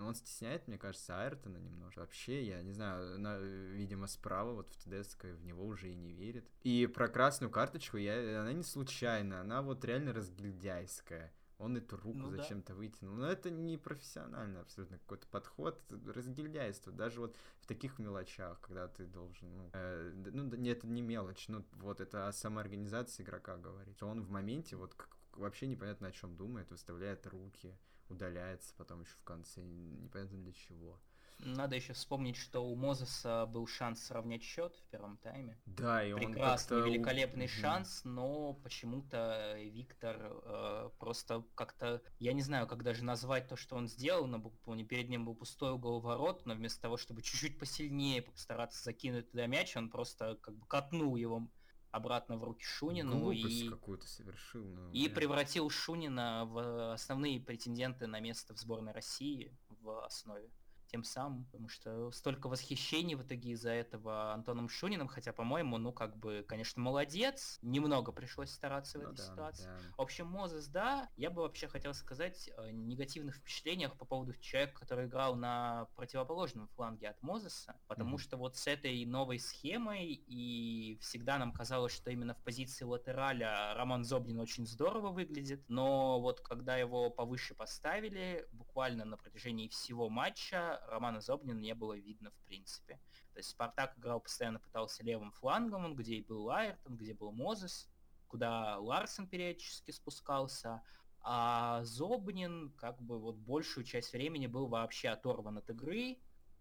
[0.00, 2.00] он стесняет, мне кажется, Айртона немножко.
[2.00, 6.12] Вообще, я не знаю, на, видимо, справа вот в ТДСК в него уже и не
[6.12, 6.48] верит.
[6.62, 11.30] И про красную карточку, я, она не случайна, она вот реально разгильдяйская.
[11.58, 12.74] Он эту руку ну, зачем-то да.
[12.74, 13.14] вытянул.
[13.14, 16.92] Но это не профессиональный абсолютно какой-то подход, разгильдяйство.
[16.92, 21.64] Даже вот в таких мелочах, когда ты должен, ну, э, ну это не мелочь, ну
[21.72, 24.02] вот это о самоорганизации игрока говорит.
[24.02, 27.74] Он в моменте вот как, вообще непонятно о чем думает, выставляет руки,
[28.10, 31.00] удаляется потом еще в конце, непонятно для чего.
[31.38, 35.60] Надо еще вспомнить, что у Мозеса был шанс сравнять счет в первом тайме.
[35.66, 42.66] Да, и он Прекрасный, великолепный шанс, но почему-то Виктор э, просто как-то, я не знаю,
[42.66, 44.40] как даже назвать то, что он сделал, но
[44.84, 49.46] перед ним был пустой угол ворот, но вместо того, чтобы чуть-чуть посильнее постараться закинуть туда
[49.46, 51.48] мяч, он просто как бы катнул его
[51.90, 54.64] обратно в руки Шунину Глупость и какую-то совершил.
[54.64, 60.50] Ну, и превратил Шунина в основные претенденты на место в сборной России в основе
[60.96, 65.92] тем самым, потому что столько восхищений в итоге из-за этого Антоном Шуниным, хотя, по-моему, ну,
[65.92, 69.64] как бы, конечно, молодец, немного пришлось стараться в ну, этой да, ситуации.
[69.66, 69.78] Да.
[69.98, 74.80] В общем, Мозес, да, я бы вообще хотел сказать о негативных впечатлениях по поводу человека,
[74.80, 78.20] который играл на противоположном фланге от Мозеса, потому mm-hmm.
[78.20, 83.74] что вот с этой новой схемой и всегда нам казалось, что именно в позиции латераля
[83.74, 90.08] Роман Зобнин очень здорово выглядит, но вот когда его повыше поставили, буквально на протяжении всего
[90.08, 93.00] матча Романа Зобнина не было видно в принципе.
[93.32, 97.88] То есть Спартак играл постоянно пытался левым флангом, где и был Лайертон, где был Мозес,
[98.28, 100.82] куда Ларсен периодически спускался,
[101.20, 106.18] а Зобнин как бы вот большую часть времени был вообще оторван от игры,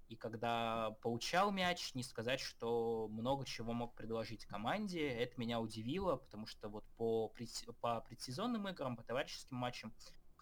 [0.08, 5.08] и когда получал мяч, не сказать, что много чего мог предложить команде.
[5.08, 7.34] Это меня удивило, потому что вот по,
[7.82, 9.94] по предсезонным играм, по товарищеским матчам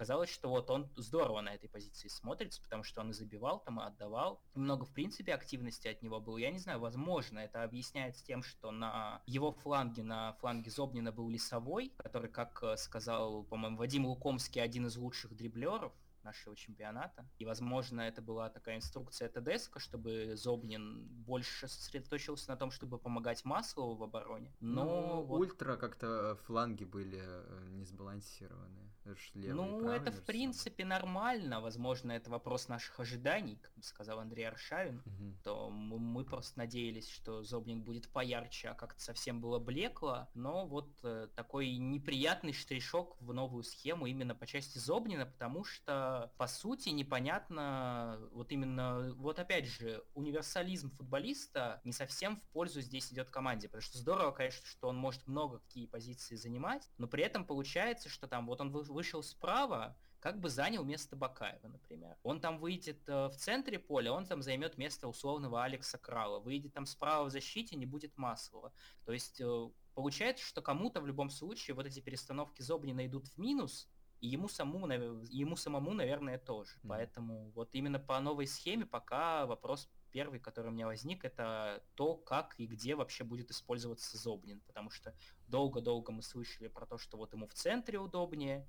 [0.03, 3.79] Казалось, что вот он здорово на этой позиции смотрится, потому что он и забивал там,
[3.79, 4.41] и отдавал.
[4.53, 6.37] Много, в принципе, активности от него было.
[6.37, 11.29] Я не знаю, возможно, это объясняется тем, что на его фланге, на фланге Зобнина был
[11.29, 15.93] Лисовой, который, как э, сказал, по-моему, Вадим Лукомский, один из лучших дриблеров
[16.23, 17.25] нашего чемпионата.
[17.39, 23.45] И, возможно, это была такая инструкция Тедеско, чтобы Зобнин больше сосредоточился на том, чтобы помогать
[23.45, 24.53] Маслову в обороне.
[24.59, 25.39] Но ну, вот...
[25.39, 28.93] ультра как-то фланги были э, не сбалансированы.
[29.35, 31.59] Ну, это в принципе нормально.
[31.59, 35.01] Возможно, это вопрос наших ожиданий, как сказал Андрей Аршавин.
[35.05, 35.33] Угу.
[35.43, 40.29] То мы, мы просто надеялись, что Зобнин будет поярче, а как-то совсем было блекло.
[40.33, 46.12] Но вот э, такой неприятный штришок в новую схему именно по части Зобнина, потому что,
[46.37, 53.11] по сути, непонятно, вот именно, вот опять же, универсализм футболиста не совсем в пользу здесь
[53.11, 53.67] идет команде.
[53.67, 58.09] Потому что здорово, конечно, что он может много какие позиции занимать, но при этом получается,
[58.09, 62.15] что там вот он вышел справа, как бы занял место Бакаева, например.
[62.23, 66.39] Он там выйдет э, в центре поля, он там займет место условного Алекса Крала.
[66.39, 68.71] Выйдет там справа в защите, не будет Маслова.
[69.03, 73.37] То есть э, получается, что кому-то в любом случае вот эти перестановки Зобнина идут в
[73.37, 73.89] минус,
[74.23, 76.71] и ему, саму, ему самому, наверное, тоже.
[76.77, 76.87] Mm.
[76.87, 82.15] Поэтому вот именно по новой схеме пока вопрос первый, который у меня возник, это то,
[82.15, 84.61] как и где вообще будет использоваться Зобнин.
[84.61, 85.13] Потому что
[85.49, 88.65] долго-долго мы слышали про то, что вот ему в центре удобнее,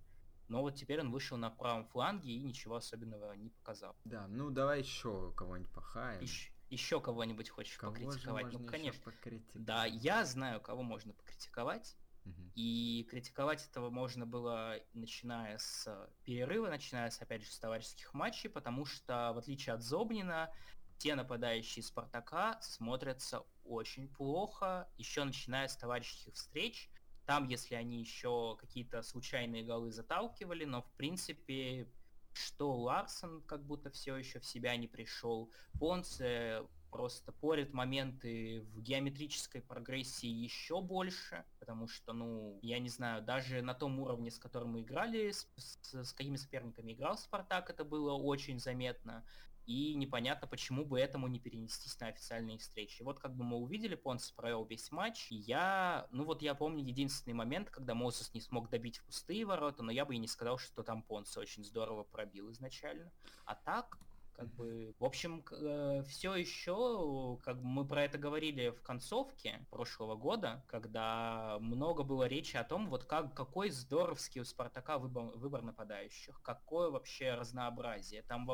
[0.48, 3.94] но вот теперь он вышел на правом фланге и ничего особенного не показал.
[4.05, 6.20] Да, ну давай еще кого-нибудь похаем.
[6.20, 8.52] Еще, еще кого-нибудь хочешь кого покритиковать?
[8.52, 9.12] ну, конечно.
[9.55, 11.96] Да, я знаю, кого можно покритиковать.
[12.54, 18.48] И критиковать этого можно было, начиная с перерыва, начиная с, опять же, с товарищеских матчей,
[18.48, 20.50] потому что, в отличие от Зобнина,
[20.98, 26.90] те нападающие Спартака смотрятся очень плохо, еще начиная с товарищеских встреч,
[27.26, 31.88] там, если они еще какие-то случайные голы заталкивали, но в принципе,
[32.32, 36.62] что Ларсон как будто все еще в себя не пришел, Понце
[36.95, 43.62] просто порит моменты в геометрической прогрессии еще больше, потому что, ну, я не знаю, даже
[43.62, 47.84] на том уровне, с которым мы играли, с, с, с какими соперниками играл Спартак, это
[47.84, 49.24] было очень заметно
[49.66, 53.03] и непонятно, почему бы этому не перенестись на официальные встречи.
[53.03, 56.84] Вот как бы мы увидели, Понс провел весь матч, и я, ну вот я помню
[56.84, 60.28] единственный момент, когда Мозес не смог добить в пустые ворота, но я бы и не
[60.28, 63.11] сказал, что там Понс очень здорово пробил изначально.
[63.47, 63.99] А так,
[64.35, 70.16] Как бы, в общем, э, все еще, как мы про это говорили в концовке прошлого
[70.16, 75.62] года, когда много было речи о том, вот как, какой здоровский у Спартака выбор, выбор
[75.62, 78.22] нападающих, какое вообще разнообразие.
[78.22, 78.45] Там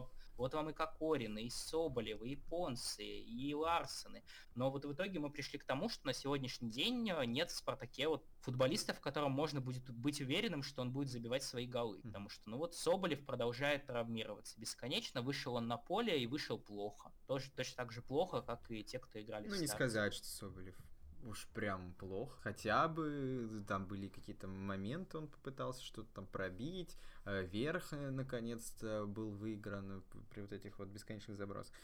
[0.40, 4.22] вот вам и Кокорины, и Соболевы, и Понсы, и Ларсены.
[4.54, 8.08] Но вот в итоге мы пришли к тому, что на сегодняшний день нет в Спартаке
[8.08, 12.00] вот футболиста, в котором можно будет быть уверенным, что он будет забивать свои голы.
[12.00, 15.20] Потому что, ну вот Соболев продолжает травмироваться бесконечно.
[15.20, 17.12] Вышел он на поле и вышел плохо.
[17.26, 20.14] Тоже точно так же плохо, как и те, кто играли ну, в Ну, не сказать,
[20.14, 20.76] что Соболев
[21.24, 22.36] уж прям плохо.
[22.42, 26.96] Хотя бы там были какие-то моменты, он попытался что-то там пробить.
[27.24, 31.74] Э, верх э, наконец-то был выигран при вот этих вот бесконечных забросах.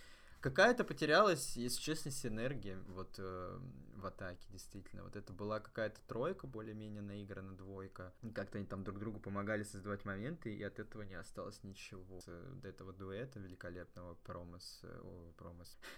[0.40, 3.58] Какая-то потерялась, если честно, синергия вот э,
[3.96, 5.02] в атаке, действительно.
[5.02, 8.12] Вот это была какая-то тройка, более-менее наиграна двойка.
[8.34, 12.20] Как-то они там друг другу помогали создавать моменты, и от этого не осталось ничего.
[12.26, 15.32] Э, до этого дуэта великолепного промыс, э, о,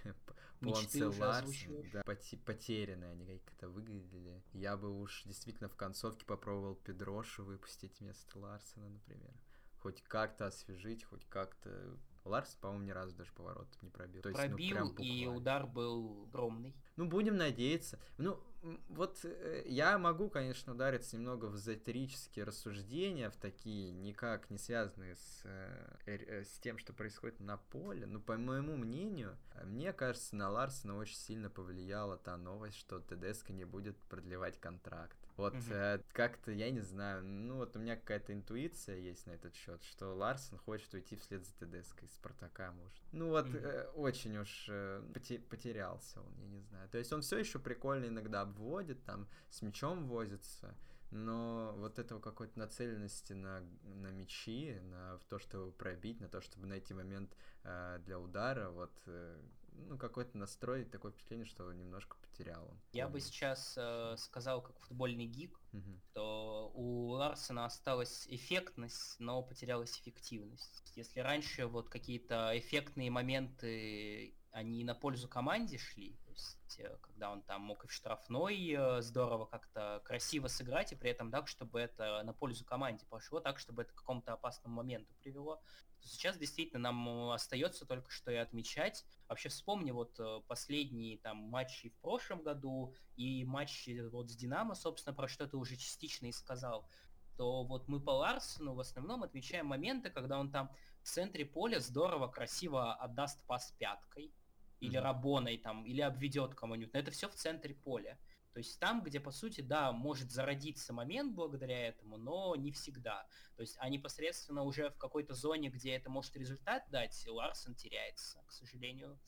[0.60, 4.42] Понце Ларсен, да, потерянные они как-то выглядели.
[4.52, 9.32] Я бы уж действительно в концовке попробовал Педрошу выпустить вместо Ларсена, например.
[9.80, 11.96] Хоть как-то освежить, хоть как-то
[12.28, 14.22] Ларс, по-моему, ни разу даже поворот не пробил.
[14.22, 16.74] То есть, пробил, ну, и удар был огромный.
[16.96, 17.98] Ну, будем надеяться.
[18.18, 18.40] Ну,
[18.88, 25.14] вот э, я могу, конечно, удариться немного в эзотерические рассуждения, в такие, никак не связанные
[25.14, 28.06] с, э, э, с тем, что происходит на поле.
[28.06, 33.50] Но, по моему мнению, мне кажется, на Ларсона очень сильно повлияла та новость, что ТДСК
[33.50, 35.18] не будет продлевать контракт.
[35.38, 35.62] Вот угу.
[35.70, 39.80] э, как-то, я не знаю, ну вот у меня какая-то интуиция есть на этот счет,
[39.84, 43.00] что Ларсон хочет уйти вслед за ТДСК из Спартака, может.
[43.12, 43.56] Ну вот угу.
[43.56, 45.00] э, очень уж э,
[45.48, 46.88] потерялся он, я не знаю.
[46.88, 50.74] То есть он все еще прикольно иногда обводит, там с мячом возится,
[51.12, 56.40] но вот этого какой-то нацеленности на, на мячи, на в то, чтобы пробить, на то,
[56.40, 57.32] чтобы найти момент
[57.62, 59.40] э, для удара, вот э,
[59.86, 62.80] ну, какой-то настрой, такое впечатление, что немножко потерял он.
[62.92, 66.00] Я бы сейчас э, сказал, как футбольный гик, угу.
[66.12, 70.92] то у Ларсена осталась эффектность, но потерялась эффективность.
[70.96, 77.42] Если раньше вот какие-то эффектные моменты, они на пользу команде шли, есть э, когда он
[77.42, 81.80] там мог и в штрафной э, здорово как-то красиво сыграть, и при этом так, чтобы
[81.80, 85.60] это на пользу команде пошло, так, чтобы это к какому-то опасному моменту привело,
[86.00, 89.04] сейчас действительно нам остается только что и отмечать.
[89.28, 94.74] Вообще вспомни вот э, последние там матчи в прошлом году и матчи вот с Динамо,
[94.74, 96.88] собственно, про что ты уже частично и сказал,
[97.36, 100.70] то вот мы по Ларсену в основном отмечаем моменты, когда он там
[101.02, 104.32] в центре поля здорово, красиво отдаст пас пяткой,
[104.80, 105.02] или mm-hmm.
[105.02, 106.92] Рабоной там, или обведет кому-нибудь.
[106.94, 108.18] Но это все в центре поля.
[108.52, 113.26] То есть там, где, по сути, да, может зародиться момент благодаря этому, но не всегда.
[113.56, 118.42] То есть, а непосредственно уже в какой-то зоне, где это может результат дать, Ларсон теряется,
[118.46, 119.18] к сожалению.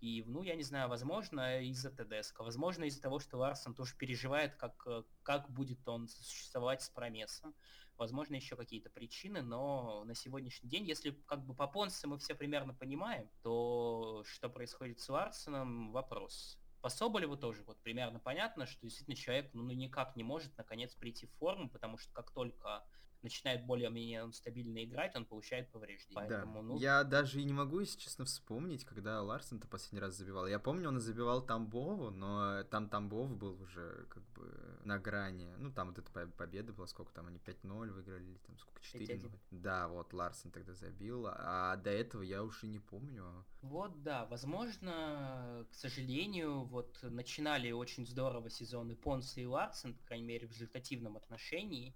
[0.00, 4.54] И, ну, я не знаю, возможно, из-за ТДСК, возможно, из-за того, что Ларсон тоже переживает,
[4.54, 4.86] как,
[5.22, 7.54] как будет он существовать с Промесом.
[8.00, 12.34] Возможно, еще какие-то причины, но на сегодняшний день, если как бы по Понсе мы все
[12.34, 16.58] примерно понимаем, то что происходит с Ларсоном, вопрос.
[16.80, 21.26] По Соболеву тоже вот примерно понятно, что действительно человек ну, никак не может наконец прийти
[21.26, 22.86] в форму, потому что как только
[23.22, 26.28] начинает более-менее стабильно играть, он получает повреждения.
[26.28, 26.38] Да.
[26.40, 26.78] Поэтому, ну...
[26.78, 30.46] Я даже и не могу, если честно, вспомнить, когда Ларсен-то последний раз забивал.
[30.46, 35.54] Я помню, он забивал Тамбову, но там Тамбов был уже как бы на грани.
[35.58, 39.30] Ну, там вот эта победа была, сколько там, они 5-0 выиграли, или там сколько, 4-0.
[39.50, 43.44] Да, вот Ларсен тогда забил, а до этого я уж и не помню.
[43.62, 50.26] Вот, да, возможно, к сожалению, вот начинали очень здорово сезоны Понса и Ларсен, по крайней
[50.26, 51.94] мере, в результативном отношении,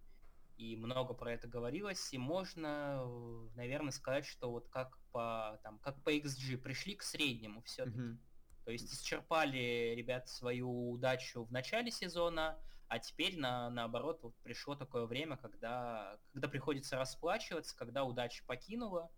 [0.57, 5.79] и много про это говорилось, и можно, э, наверное, сказать, что вот как по, там,
[5.79, 7.99] как по XG пришли к среднему все-таки.
[7.99, 8.19] Mm-hmm.
[8.65, 14.75] То есть исчерпали ребят свою удачу в начале сезона, а теперь на, наоборот вот пришло
[14.75, 19.11] такое время, когда, когда приходится расплачиваться, когда удача покинула,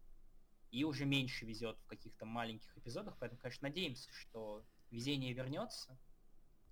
[0.71, 5.99] и уже меньше везет в каких-то маленьких эпизодах, поэтому, конечно, надеемся, что везение вернется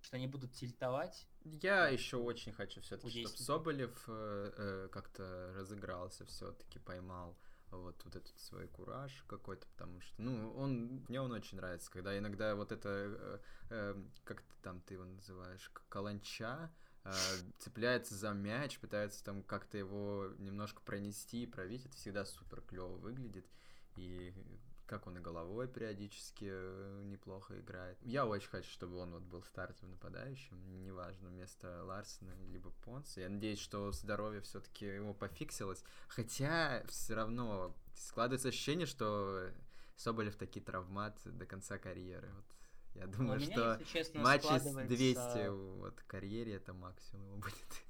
[0.05, 1.27] что они будут тильтовать.
[1.45, 7.37] Я еще очень хочу все-таки, чтобы Соболев э, э, как-то разыгрался, все-таки поймал
[7.71, 12.17] вот, вот этот свой кураж какой-то, потому что, ну, он, мне он очень нравится, когда
[12.17, 13.39] иногда вот это, э,
[13.71, 16.73] э, как ты там, ты его называешь, каланча,
[17.05, 17.13] э,
[17.59, 23.47] цепляется за мяч, пытается там как-то его немножко пронести, провить, это всегда супер клево выглядит,
[23.97, 24.33] и
[24.87, 27.99] как он и головой периодически э, неплохо играет.
[28.03, 33.21] Я очень хочу, чтобы он вот был стартовым нападающим, неважно, вместо Ларсена либо Понса.
[33.21, 39.51] Я надеюсь, что здоровье все-таки его пофиксилось, хотя все равно складывается ощущение, что
[39.97, 42.29] Соболев такие травмат до конца карьеры.
[42.35, 42.45] Вот
[42.95, 47.85] я думаю, меня, что честно, матчи с 200 вот карьере это максимум будет.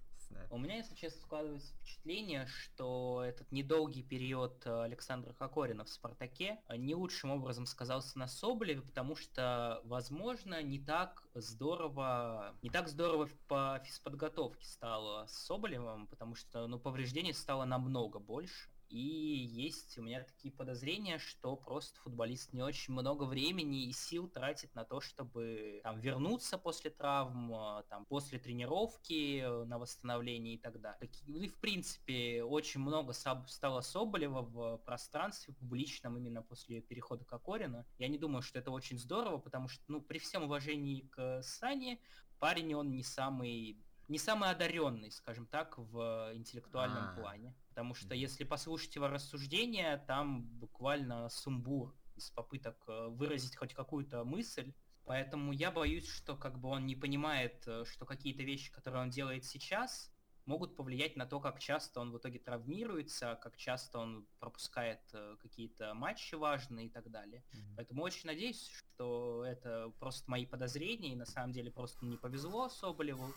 [0.51, 6.61] У меня, если честно, складывается впечатление, что этот недолгий период э, Александра Кокорина в «Спартаке»
[6.77, 13.29] не лучшим образом сказался на Соболеве, потому что, возможно, не так здорово, не так здорово
[13.49, 18.69] по физподготовке стало с Соболевым, потому что ну, повреждений стало намного больше.
[18.89, 24.29] И есть у меня такие подозрения, что просто футболист не очень много времени и сил
[24.29, 30.55] тратит на то, чтобы там, вернуться после травм, а, там, после тренировки э, на восстановление
[30.55, 31.11] и так далее.
[31.27, 37.87] Ну и в принципе очень много стало Соболева в пространстве публичном именно после перехода Кокорина.
[37.99, 42.01] Я не думаю, что это очень здорово, потому что, ну, при всем уважении к Сане,
[42.39, 43.79] парень он не самый
[44.09, 47.21] не самый одаренный, скажем так, в интеллектуальном А-а-а.
[47.21, 47.55] плане.
[47.75, 54.25] Потому что если послушать его рассуждения, там буквально сумбур из попыток э, выразить хоть какую-то
[54.25, 54.73] мысль.
[55.05, 59.11] Поэтому я боюсь, что как бы он не понимает, э, что какие-то вещи, которые он
[59.11, 60.15] делает сейчас,
[60.47, 65.37] могут повлиять на то, как часто он в итоге травмируется, как часто он пропускает э,
[65.41, 67.43] какие-то матчи важные и так далее.
[67.43, 67.75] Mm-hmm.
[67.77, 72.69] Поэтому очень надеюсь, что это просто мои подозрения, и на самом деле просто не повезло
[72.69, 73.35] Соболеву,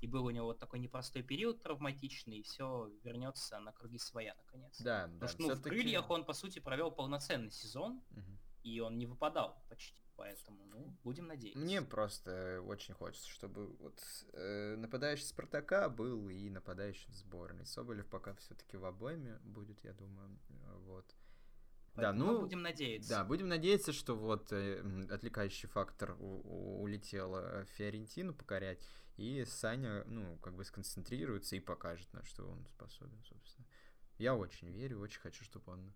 [0.00, 4.34] и был у него вот такой непростой период травматичный, и все вернется на круги своя
[4.34, 4.80] наконец.
[4.80, 5.28] Да, Потому да.
[5.28, 8.38] Что, ну, в крыльях он, по сути, провел полноценный сезон, угу.
[8.62, 10.00] и он не выпадал почти.
[10.16, 11.58] Поэтому, ну, будем надеяться.
[11.58, 13.98] Мне просто очень хочется, чтобы вот
[14.34, 17.64] э, нападающий Спартака был и нападающий сборной.
[17.64, 20.38] Соболев пока все-таки в обойме будет, я думаю.
[20.84, 21.06] Вот.
[21.94, 23.08] Поэтому да, ну, будем надеяться.
[23.08, 28.86] Да, будем надеяться, что вот э, отвлекающий фактор у, у, улетел э, Фиорентину покорять.
[29.20, 33.66] И Саня, ну, как бы сконцентрируется и покажет, на что он способен, собственно.
[34.16, 35.92] Я очень верю, очень хочу, чтобы он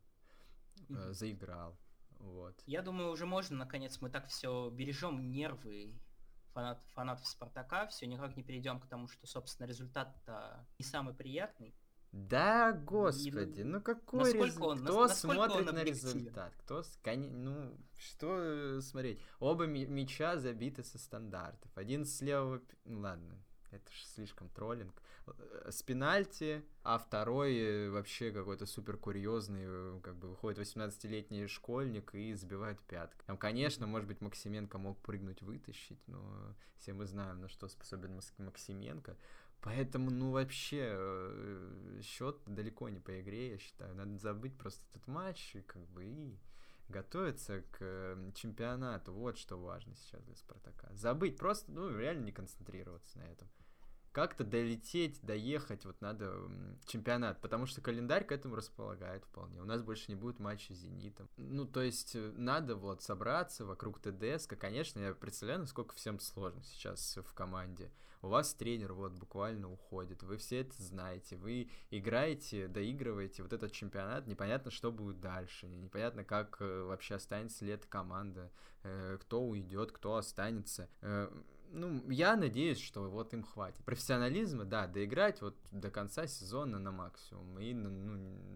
[0.91, 1.75] э, заиграл.
[2.18, 2.62] Вот.
[2.66, 5.99] Я думаю, уже можно, наконец, мы так все бережем нервы
[6.53, 11.75] фанат, фанатов Спартака, все никак не перейдем к тому, что, собственно, результат-то не самый приятный.
[12.15, 14.85] Да, господи, и, ну какой результат?
[14.85, 16.55] Кто смотрит на результат?
[16.59, 19.21] Кто, ну, что э, смотреть?
[19.41, 21.77] Оба мяча забиты со стандартов.
[21.77, 23.37] Один слева, ну ладно,
[23.73, 24.95] это же слишком троллинг.
[25.27, 32.15] Э, с пенальти, а второй э, вообще какой-то супер курьезный, как бы выходит 18-летний школьник
[32.15, 33.25] и забивает пятк.
[33.25, 38.21] Там, конечно, может быть, Максименко мог прыгнуть, вытащить, но все мы знаем, на что способен
[38.39, 39.17] Максименко.
[39.65, 43.95] Поэтому, ну, вообще, э, счет далеко не по игре, я считаю.
[43.95, 46.39] Надо забыть просто этот матч и как бы и
[46.91, 49.15] готовиться к чемпионату.
[49.15, 50.91] Вот что важно сейчас для Спартака.
[50.93, 53.49] Забыть, просто, ну, реально не концентрироваться на этом
[54.15, 56.33] как-то долететь, доехать, вот надо
[56.87, 59.61] чемпионат, потому что календарь к этому располагает вполне.
[59.61, 61.29] У нас больше не будет матча с Зенитом.
[61.37, 64.57] Ну, то есть э, надо вот собраться вокруг ТДСК.
[64.57, 67.91] Конечно, я представляю, насколько всем сложно сейчас в команде.
[68.25, 73.72] У вас тренер вот буквально уходит, вы все это знаете, вы играете, доигрываете вот этот
[73.72, 78.51] чемпионат, непонятно, что будет дальше, непонятно, как э, вообще останется ли эта команда,
[78.83, 80.89] э, кто уйдет, кто останется
[81.75, 83.85] ну, я надеюсь, что вот им хватит.
[83.85, 87.91] Профессионализма, да, доиграть вот до конца сезона на максимум и ну,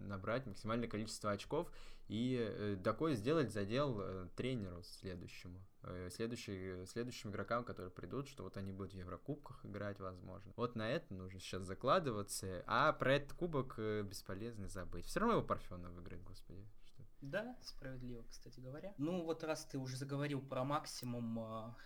[0.07, 1.71] набрать максимальное количество очков
[2.09, 5.78] и э, такое сделать задел э, тренеру следующему, э,
[6.11, 10.53] следующий, следующим игрокам, которые придут, что вот они будут в Еврокубках играть, возможно.
[10.57, 15.07] Вот на это нужно сейчас закладываться, а про этот кубок э, бесполезно забыть.
[15.07, 16.67] Все равно его Парфенов выиграет, господи.
[16.85, 17.03] Что...
[17.21, 18.95] Да, справедливо, кстати говоря.
[18.99, 21.77] Ну вот раз ты уже заговорил про максимум а,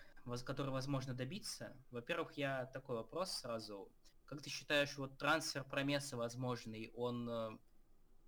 [0.44, 1.76] который возможно добиться.
[1.90, 3.90] Во-первых, я такой вопрос сразу.
[4.26, 7.59] Как ты считаешь, вот трансфер Промеса возможный, он э,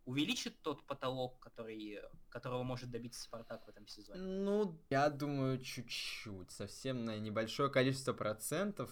[0.05, 4.21] увеличит тот потолок, который, которого может добиться Спартак в этом сезоне?
[4.21, 6.51] Ну, я думаю, чуть-чуть.
[6.51, 8.91] Совсем на небольшое количество процентов.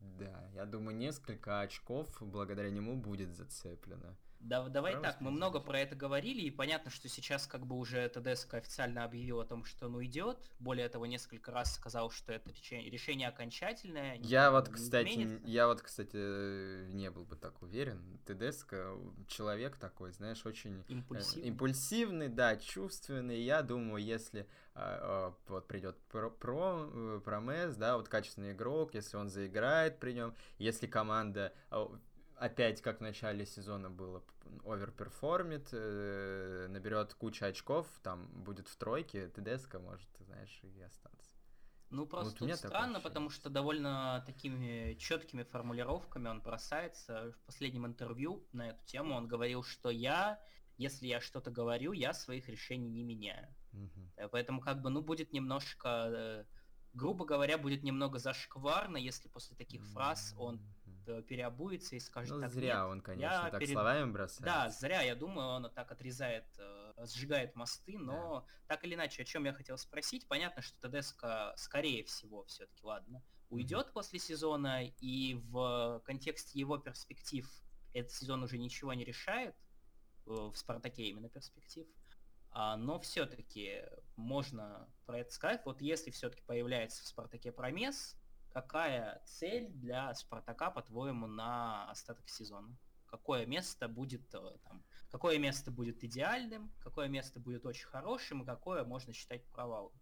[0.00, 4.16] Да, я думаю, несколько очков благодаря нему будет зацеплено.
[4.44, 7.76] Да, давай Правильно так, мы много про это говорили, и понятно, что сейчас как бы
[7.76, 10.38] уже ТДСК официально объявил о том, что он уйдет.
[10.58, 14.16] Более того, несколько раз сказал, что это решение, окончательное.
[14.20, 15.46] Я вот, кстати, изменится.
[15.46, 18.20] я вот, кстати, не был бы так уверен.
[18.26, 18.74] ТДСК
[19.28, 23.42] человек такой, знаешь, очень э, импульсивный, импульсивный да, чувственный.
[23.42, 29.16] Я думаю, если а, вот придет про, про, э, Промес, да, вот качественный игрок, если
[29.16, 31.88] он заиграет при нем, если команда а,
[32.36, 34.22] опять, как в начале сезона было,
[34.64, 41.30] overperform ит, э, наберет кучу очков, там будет в тройке, Тедеско может, знаешь, и остаться.
[41.90, 47.32] Ну просто вот странно, потому что довольно такими четкими формулировками он бросается.
[47.32, 50.42] В последнем интервью на эту тему он говорил, что я,
[50.76, 53.54] если я что-то говорю, я своих решений не меняю.
[53.72, 54.28] Угу.
[54.32, 56.44] Поэтому как бы, ну, будет немножко, э,
[56.94, 60.60] грубо говоря, будет немного зашкварно, если после таких фраз он
[61.04, 63.72] переобуется и скажет ну, так, зря нет, он, конечно, так перед...
[63.72, 64.44] словами бросает.
[64.44, 66.46] Да, зря, я думаю, он так отрезает,
[67.04, 68.74] сжигает мосты, но да.
[68.74, 71.24] так или иначе, о чем я хотел спросить, понятно, что ТДСК,
[71.56, 73.92] скорее всего, все-таки, ладно, уйдет mm-hmm.
[73.92, 77.48] после сезона, и в контексте его перспектив
[77.92, 79.54] этот сезон уже ничего не решает,
[80.26, 81.86] э, в Спартаке именно перспектив,
[82.50, 83.82] а, но все-таки
[84.16, 85.62] можно про это сказать.
[85.64, 88.16] Вот если все-таки появляется в Спартаке промес,
[88.54, 92.74] какая цель для Спартака, по-твоему, на остаток сезона?
[93.06, 98.46] Какое место будет э, там, какое место будет идеальным, какое место будет очень хорошим, и
[98.46, 99.92] какое можно считать провалом?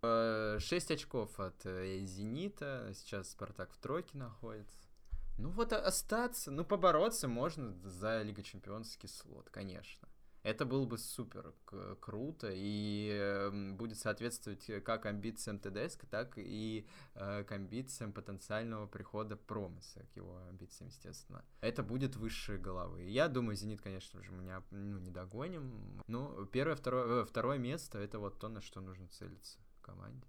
[0.00, 2.92] 6 э, очков от э, Зенита.
[2.94, 4.78] Сейчас Спартак в тройке находится.
[5.36, 10.08] Ну вот остаться, ну побороться можно за Лига Чемпионский слот, конечно.
[10.42, 11.54] Это было бы супер
[12.00, 19.36] круто и э, будет соответствовать как амбициям ТДСК, так и э, к амбициям потенциального прихода
[19.36, 21.44] Промеса, к его амбициям, естественно.
[21.60, 23.02] Это будет высшие головы.
[23.02, 26.02] Я думаю, Зенит, конечно же, мы не, ну, не догоним.
[26.06, 30.26] Ну, первое, второе, э, второе место это вот то, на что нужно целиться команде.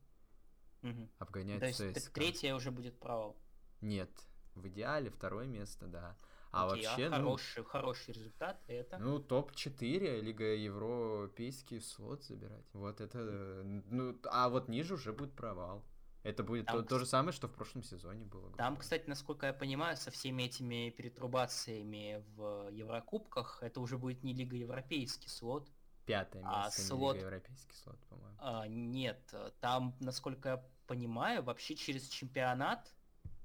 [0.81, 1.09] Угу.
[1.19, 2.13] Обгонять То есть ЦСКА.
[2.13, 3.37] третье уже будет провал?
[3.81, 4.09] Нет,
[4.55, 6.17] в идеале второе место, да.
[6.51, 8.97] А Окей, вообще, а хороший, ну, хороший результат это?
[8.97, 12.65] Ну, топ-4, Лига Европейский слот забирать.
[12.73, 13.19] Вот это,
[13.63, 15.83] ну, а вот ниже уже будет провал.
[16.23, 18.51] Это будет там, то, то же самое, что в прошлом сезоне было.
[18.57, 24.33] Там, кстати, насколько я понимаю, со всеми этими перетрубациями в Еврокубках, это уже будет не
[24.33, 25.69] Лига Европейский слот,
[26.05, 27.17] пятое а место, а слот...
[27.17, 28.35] европейский слот, по-моему.
[28.39, 32.93] А, нет, там, насколько я понимаю, вообще через чемпионат,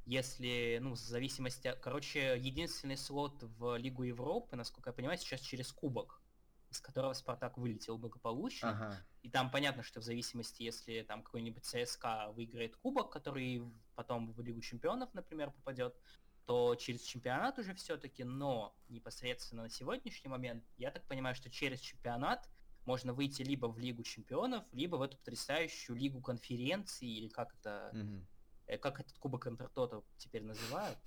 [0.07, 1.75] если, ну, в зависимости...
[1.81, 6.23] Короче, единственный слот в Лигу Европы, насколько я понимаю, сейчас через Кубок,
[6.71, 8.71] из которого Спартак вылетел благополучно.
[8.71, 9.07] Ага.
[9.23, 13.63] И там понятно, что в зависимости, если там какой-нибудь ЦСКА выиграет Кубок, который
[13.95, 15.97] потом в Лигу Чемпионов, например, попадет,
[16.47, 21.81] то через чемпионат уже все-таки, но непосредственно на сегодняшний момент, я так понимаю, что через
[21.81, 22.49] чемпионат
[22.85, 27.91] можно выйти либо в Лигу чемпионов, либо в эту потрясающую Лигу конференций, или как это,
[27.95, 28.25] mm-hmm.
[28.67, 30.99] Как этот Кубок Интертота теперь называют.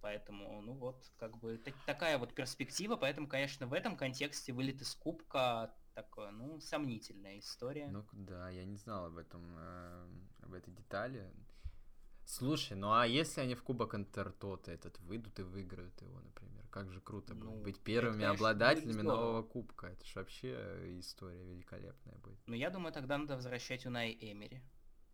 [0.00, 4.80] Поэтому, ну вот, как бы так, такая вот перспектива, поэтому, конечно, в этом контексте вылет
[4.80, 7.88] из Кубка такое, ну, сомнительная история.
[7.88, 10.08] Ну да, я не знал об этом, э,
[10.42, 11.28] об этой детали.
[12.24, 16.92] Слушай, ну а если они в Кубок Интертота этот выйдут и выиграют его, например, как
[16.92, 19.86] же круто ну, будет быть первыми это, конечно, обладателями нового кубка.
[19.86, 22.38] Это же вообще история великолепная будет.
[22.46, 24.62] Ну я думаю, тогда надо возвращать Унай Эмери.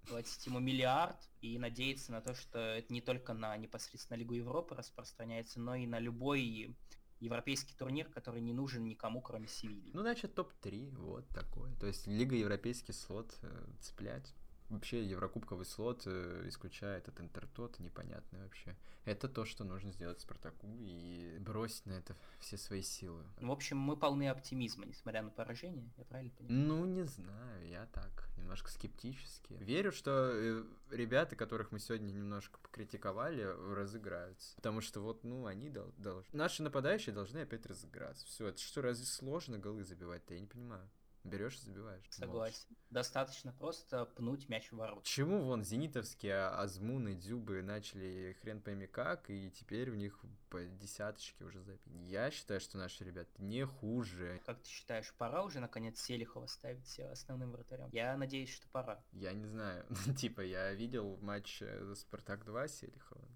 [0.08, 4.74] Платить ему миллиард и надеяться на то, что это не только на непосредственно Лигу Европы
[4.74, 6.76] распространяется, но и на любой
[7.20, 9.90] европейский турнир, который не нужен никому, кроме Севильи.
[9.94, 11.74] Ну, значит, топ-3, вот такой.
[11.76, 14.34] То есть Лига Европейский слот э, цеплять
[14.74, 18.76] вообще Еврокубковый слот э, исключает от Интертот, непонятно вообще.
[19.04, 23.22] Это то, что нужно сделать Спартаку и бросить на это все свои силы.
[23.40, 26.66] В общем, мы полны оптимизма, несмотря на поражение, я правильно понимаю?
[26.66, 29.54] Ну, не знаю, я так, немножко скептически.
[29.54, 33.42] Верю, что э, ребята, которых мы сегодня немножко покритиковали,
[33.74, 34.56] разыграются.
[34.56, 36.36] Потому что вот, ну, они дол- должны...
[36.36, 38.26] Наши нападающие должны опять разыграться.
[38.26, 40.34] Все, это что, разве сложно голы забивать-то?
[40.34, 40.88] Я не понимаю.
[41.24, 42.04] Берешь и забиваешь.
[42.10, 42.66] Согласен.
[42.68, 42.84] Можешь.
[42.90, 45.04] Достаточно просто пнуть мяч в ворот.
[45.04, 51.44] Чему вон зенитовские Азмуны, Дзюбы начали хрен пойми как, и теперь в них по десяточке
[51.44, 52.04] уже забили.
[52.04, 54.40] Я считаю, что наши ребята не хуже.
[54.44, 57.88] Как ты считаешь, пора уже наконец Селихова ставить основным вратарем?
[57.90, 59.02] Я надеюсь, что пора.
[59.12, 59.86] Я не знаю.
[60.18, 63.26] типа, я видел матч э, Спартак 2 Селихова.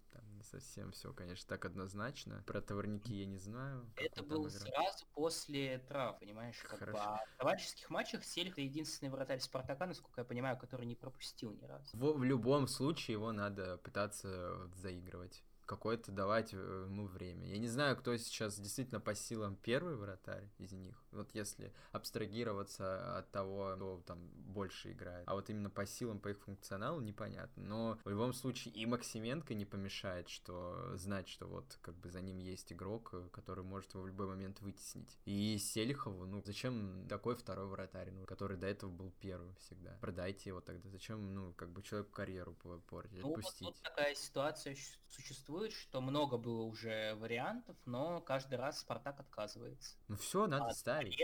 [0.51, 2.43] Совсем все, конечно, так однозначно.
[2.47, 3.87] Про товарники я не знаю.
[3.97, 6.57] Это было сразу после трав, понимаешь?
[6.63, 6.93] Как Хорошо.
[6.93, 11.53] бы, а товарищеских матчах Селих это единственный вратарь Спартака, насколько я понимаю, который не пропустил
[11.53, 11.97] ни разу.
[11.97, 17.47] В, в любом случае его надо пытаться заигрывать какое-то давать э, ему время.
[17.47, 20.97] Я не знаю, кто сейчас действительно по силам первый вратарь из них.
[21.13, 25.29] Вот если абстрагироваться от того, кто там больше играет.
[25.29, 27.63] А вот именно по силам, по их функционалу непонятно.
[27.63, 32.21] Но в любом случае и Максименко не помешает, что знать, что вот как бы за
[32.21, 35.19] ним есть игрок, э, который может его в любой момент вытеснить.
[35.25, 39.97] И Селихову, ну зачем такой второй вратарь, ну, который до этого был первым всегда?
[40.01, 40.89] Продайте его тогда.
[40.89, 42.55] Зачем, ну, как бы человеку карьеру
[42.89, 43.63] портить, ну, отпустить?
[43.63, 49.21] Вот, вот такая ситуация существует существует, что много было уже вариантов, но каждый раз Спартак
[49.21, 49.97] отказывается.
[50.09, 50.98] Ну все, надо а ставить.
[50.99, 51.19] Оставить.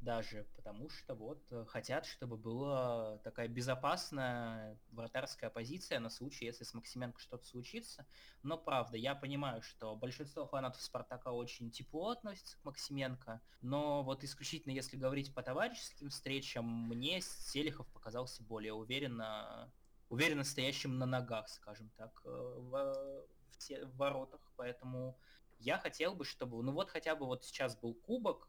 [0.00, 6.64] даже, потому что вот э, хотят, чтобы была такая безопасная вратарская позиция на случай, если
[6.64, 8.06] с Максименко что-то случится.
[8.42, 14.24] Но правда, я понимаю, что большинство фанатов Спартака очень тепло относятся к Максименко, но вот
[14.24, 19.72] исключительно если говорить по товарищеским встречам, мне Селихов показался более уверенно,
[20.08, 25.18] уверенно стоящим на ногах, скажем так, э, в, в, те, в воротах, поэтому
[25.58, 28.48] я хотел бы, чтобы, ну вот хотя бы вот сейчас был кубок,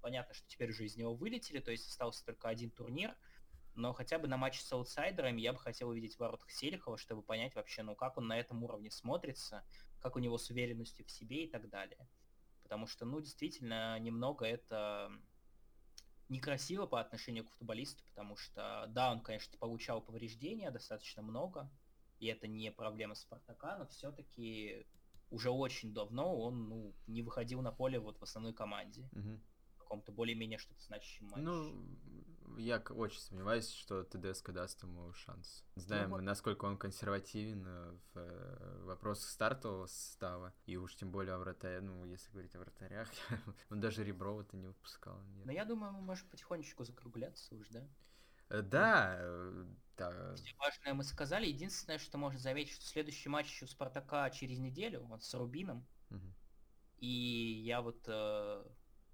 [0.00, 3.16] понятно, что теперь уже из него вылетели, то есть остался только один турнир,
[3.74, 7.22] но хотя бы на матче с аутсайдерами я бы хотел увидеть в воротах Селихова, чтобы
[7.22, 9.64] понять вообще, ну как он на этом уровне смотрится,
[10.00, 12.08] как у него с уверенностью в себе и так далее.
[12.62, 15.12] Потому что, ну, действительно, немного это
[16.28, 21.70] некрасиво по отношению к футболисту, потому что, да, он, конечно, получал повреждения достаточно много,
[22.18, 24.86] и это не проблема Спартака, но все-таки
[25.30, 29.08] уже очень давно он ну, не выходил на поле вот в основной команде.
[29.12, 29.40] Угу.
[29.74, 31.42] В каком-то более-менее что-то значащем матче.
[31.42, 35.64] Ну, я очень сомневаюсь, что ТДСК даст ему шанс.
[35.76, 36.22] Знаем, ну, вот.
[36.22, 40.54] насколько он консервативен э, в э, вопросах стартового состава.
[40.64, 43.08] И уж тем более о вратаре, ну, если говорить о вратарях,
[43.70, 45.20] он даже Реброва-то не выпускал.
[45.34, 45.46] Нет.
[45.46, 47.86] Но я думаю, мы можем потихонечку закругляться уж, да?
[48.48, 49.18] Э, да,
[49.96, 50.34] да.
[50.34, 51.46] Все важное мы сказали.
[51.46, 55.86] Единственное, что можно заметить, что следующий матч у Спартака через неделю, вот с Рубином.
[56.10, 56.34] Угу.
[56.98, 58.64] И я вот, э,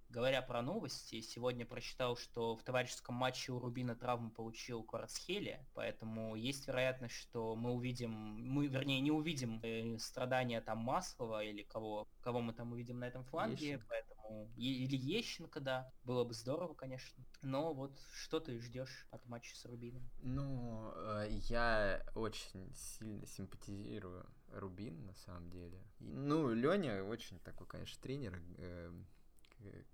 [0.09, 6.35] говоря про новости, сегодня прочитал, что в товарищеском матче у Рубина травму получил Кварцхелия, поэтому
[6.35, 12.07] есть вероятность, что мы увидим, мы, вернее, не увидим э, страдания там Маслова или кого,
[12.21, 13.85] кого мы там увидим на этом фланге, Ещенко.
[13.89, 14.12] поэтому
[14.55, 17.23] или Ещенко, да, было бы здорово, конечно.
[17.41, 20.09] Но вот что ты ждешь от матча с Рубином?
[20.21, 25.81] Ну, э, я очень сильно симпатизирую Рубин, на самом деле.
[25.99, 28.91] Ну, Леня очень такой, конечно, тренер, э,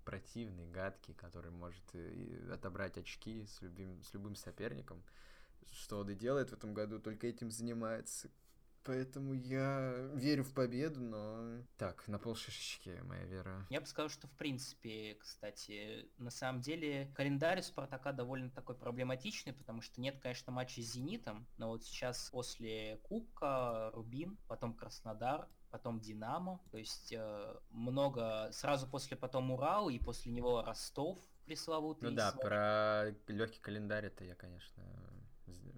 [0.04, 1.84] противный, гадкий, который может
[2.50, 5.02] отобрать очки с любым, с любым соперником.
[5.72, 8.30] Что он и делает в этом году, только этим занимается.
[8.84, 11.62] Поэтому я верю в победу, но...
[11.76, 13.66] Так, на полшишечки моя вера.
[13.68, 19.52] Я бы сказал, что в принципе, кстати, на самом деле календарь Спартака довольно такой проблематичный,
[19.52, 25.46] потому что нет, конечно, матчей с Зенитом, но вот сейчас после Кубка Рубин, потом Краснодар,
[25.70, 32.10] потом Динамо, то есть э, много, сразу после потом Урал и после него Ростов пресловутый.
[32.10, 34.82] Ну да, про легкий календарь это я, конечно,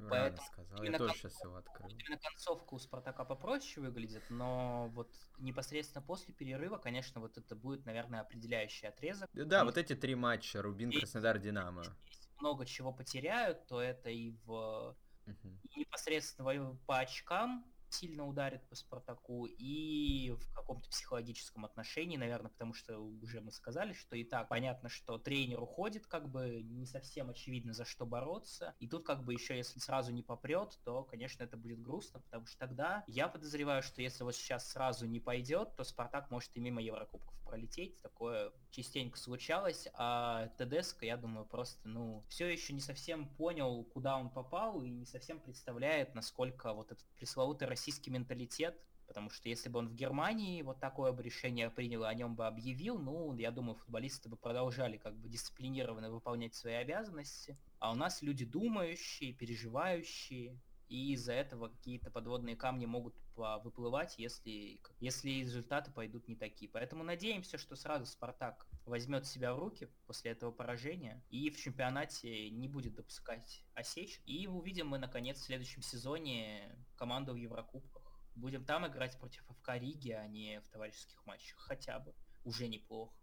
[0.08, 0.82] Поэтому сказал.
[0.82, 1.88] Я тоже сейчас его открыл.
[1.88, 7.86] Именно концовка у Спартака попроще выглядит, но вот непосредственно после перерыва, конечно, вот это будет,
[7.86, 9.30] наверное, определяющий отрезок.
[9.32, 11.82] Да, вот эти три матча Рубин, Краснодар, Динамо.
[12.06, 14.96] Если много чего потеряют, то это и в
[15.26, 22.50] uh и непосредственно по очкам, сильно ударит по Спартаку, и в каком-то психологическом отношении, наверное,
[22.50, 26.86] потому что уже мы сказали, что и так понятно, что тренер уходит, как бы не
[26.86, 28.74] совсем очевидно, за что бороться.
[28.78, 32.46] И тут как бы еще, если сразу не попрет, то, конечно, это будет грустно, потому
[32.46, 36.60] что тогда я подозреваю, что если вот сейчас сразу не пойдет, то Спартак может и
[36.60, 38.00] мимо Еврокубков пролететь.
[38.00, 44.16] Такое частенько случалось, а ТДСК, я думаю, просто, ну, все еще не совсем понял, куда
[44.16, 49.68] он попал, и не совсем представляет, насколько вот этот пресловутый российский менталитет Потому что если
[49.68, 53.50] бы он в Германии вот такое бы решение принял, о нем бы объявил, ну, я
[53.50, 57.58] думаю, футболисты бы продолжали как бы дисциплинированно выполнять свои обязанности.
[57.78, 60.58] А у нас люди думающие, переживающие,
[60.88, 66.70] и из-за этого какие-то подводные камни могут выплывать, если, если результаты пойдут не такие.
[66.70, 72.50] Поэтому надеемся, что сразу Спартак возьмет себя в руки после этого поражения и в чемпионате
[72.50, 74.20] не будет допускать осечь.
[74.26, 78.02] И увидим мы, наконец, в следующем сезоне команду в Еврокубках.
[78.34, 82.14] Будем там играть против ФК Риги, а не в товарищеских матчах хотя бы.
[82.44, 83.14] Уже неплохо.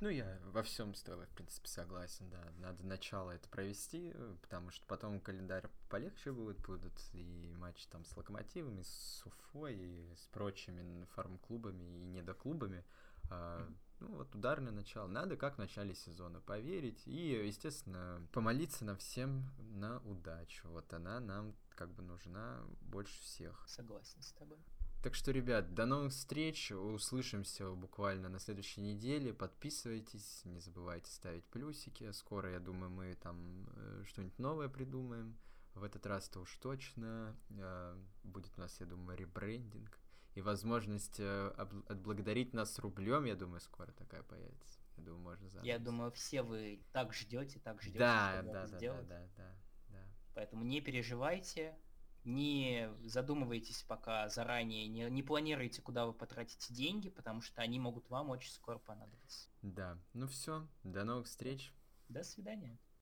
[0.00, 2.52] Ну, я во всем с тобой, в принципе, согласен, да.
[2.56, 8.16] Надо начало это провести, потому что потом календарь полегче будет, будут и матчи там с
[8.16, 12.84] Локомотивами, с Уфой, и с прочими фарм-клубами и недоклубами.
[13.30, 13.68] А,
[14.00, 15.06] ну, вот ударное начало.
[15.06, 20.68] Надо как в начале сезона поверить и, естественно, помолиться на всем на удачу.
[20.68, 23.64] Вот она нам как бы нужна больше всех.
[23.68, 24.58] Согласен с тобой.
[25.02, 26.72] Так что, ребят, до новых встреч.
[26.72, 29.32] Услышимся буквально на следующей неделе.
[29.32, 32.10] Подписывайтесь, не забывайте ставить плюсики.
[32.12, 35.38] Скоро, я думаю, мы там э, что-нибудь новое придумаем.
[35.74, 37.34] В этот раз-то уж точно.
[37.50, 39.98] Э, будет у нас, я думаю, ребрендинг.
[40.34, 41.48] И возможность э,
[41.88, 44.80] отблагодарить нас рублем, я думаю, скоро такая появится.
[44.96, 45.66] Я думаю, можно занять.
[45.66, 49.02] Я думаю, все вы так ждете, так ждете, да, да, да, да, да,
[49.36, 49.54] да,
[49.88, 49.98] да.
[50.34, 51.76] Поэтому не переживайте,
[52.24, 58.08] не задумывайтесь пока заранее, не, не планируйте, куда вы потратите деньги, потому что они могут
[58.10, 59.48] вам очень скоро понадобиться.
[59.62, 61.72] Да, ну все, до новых встреч.
[62.08, 62.78] До свидания.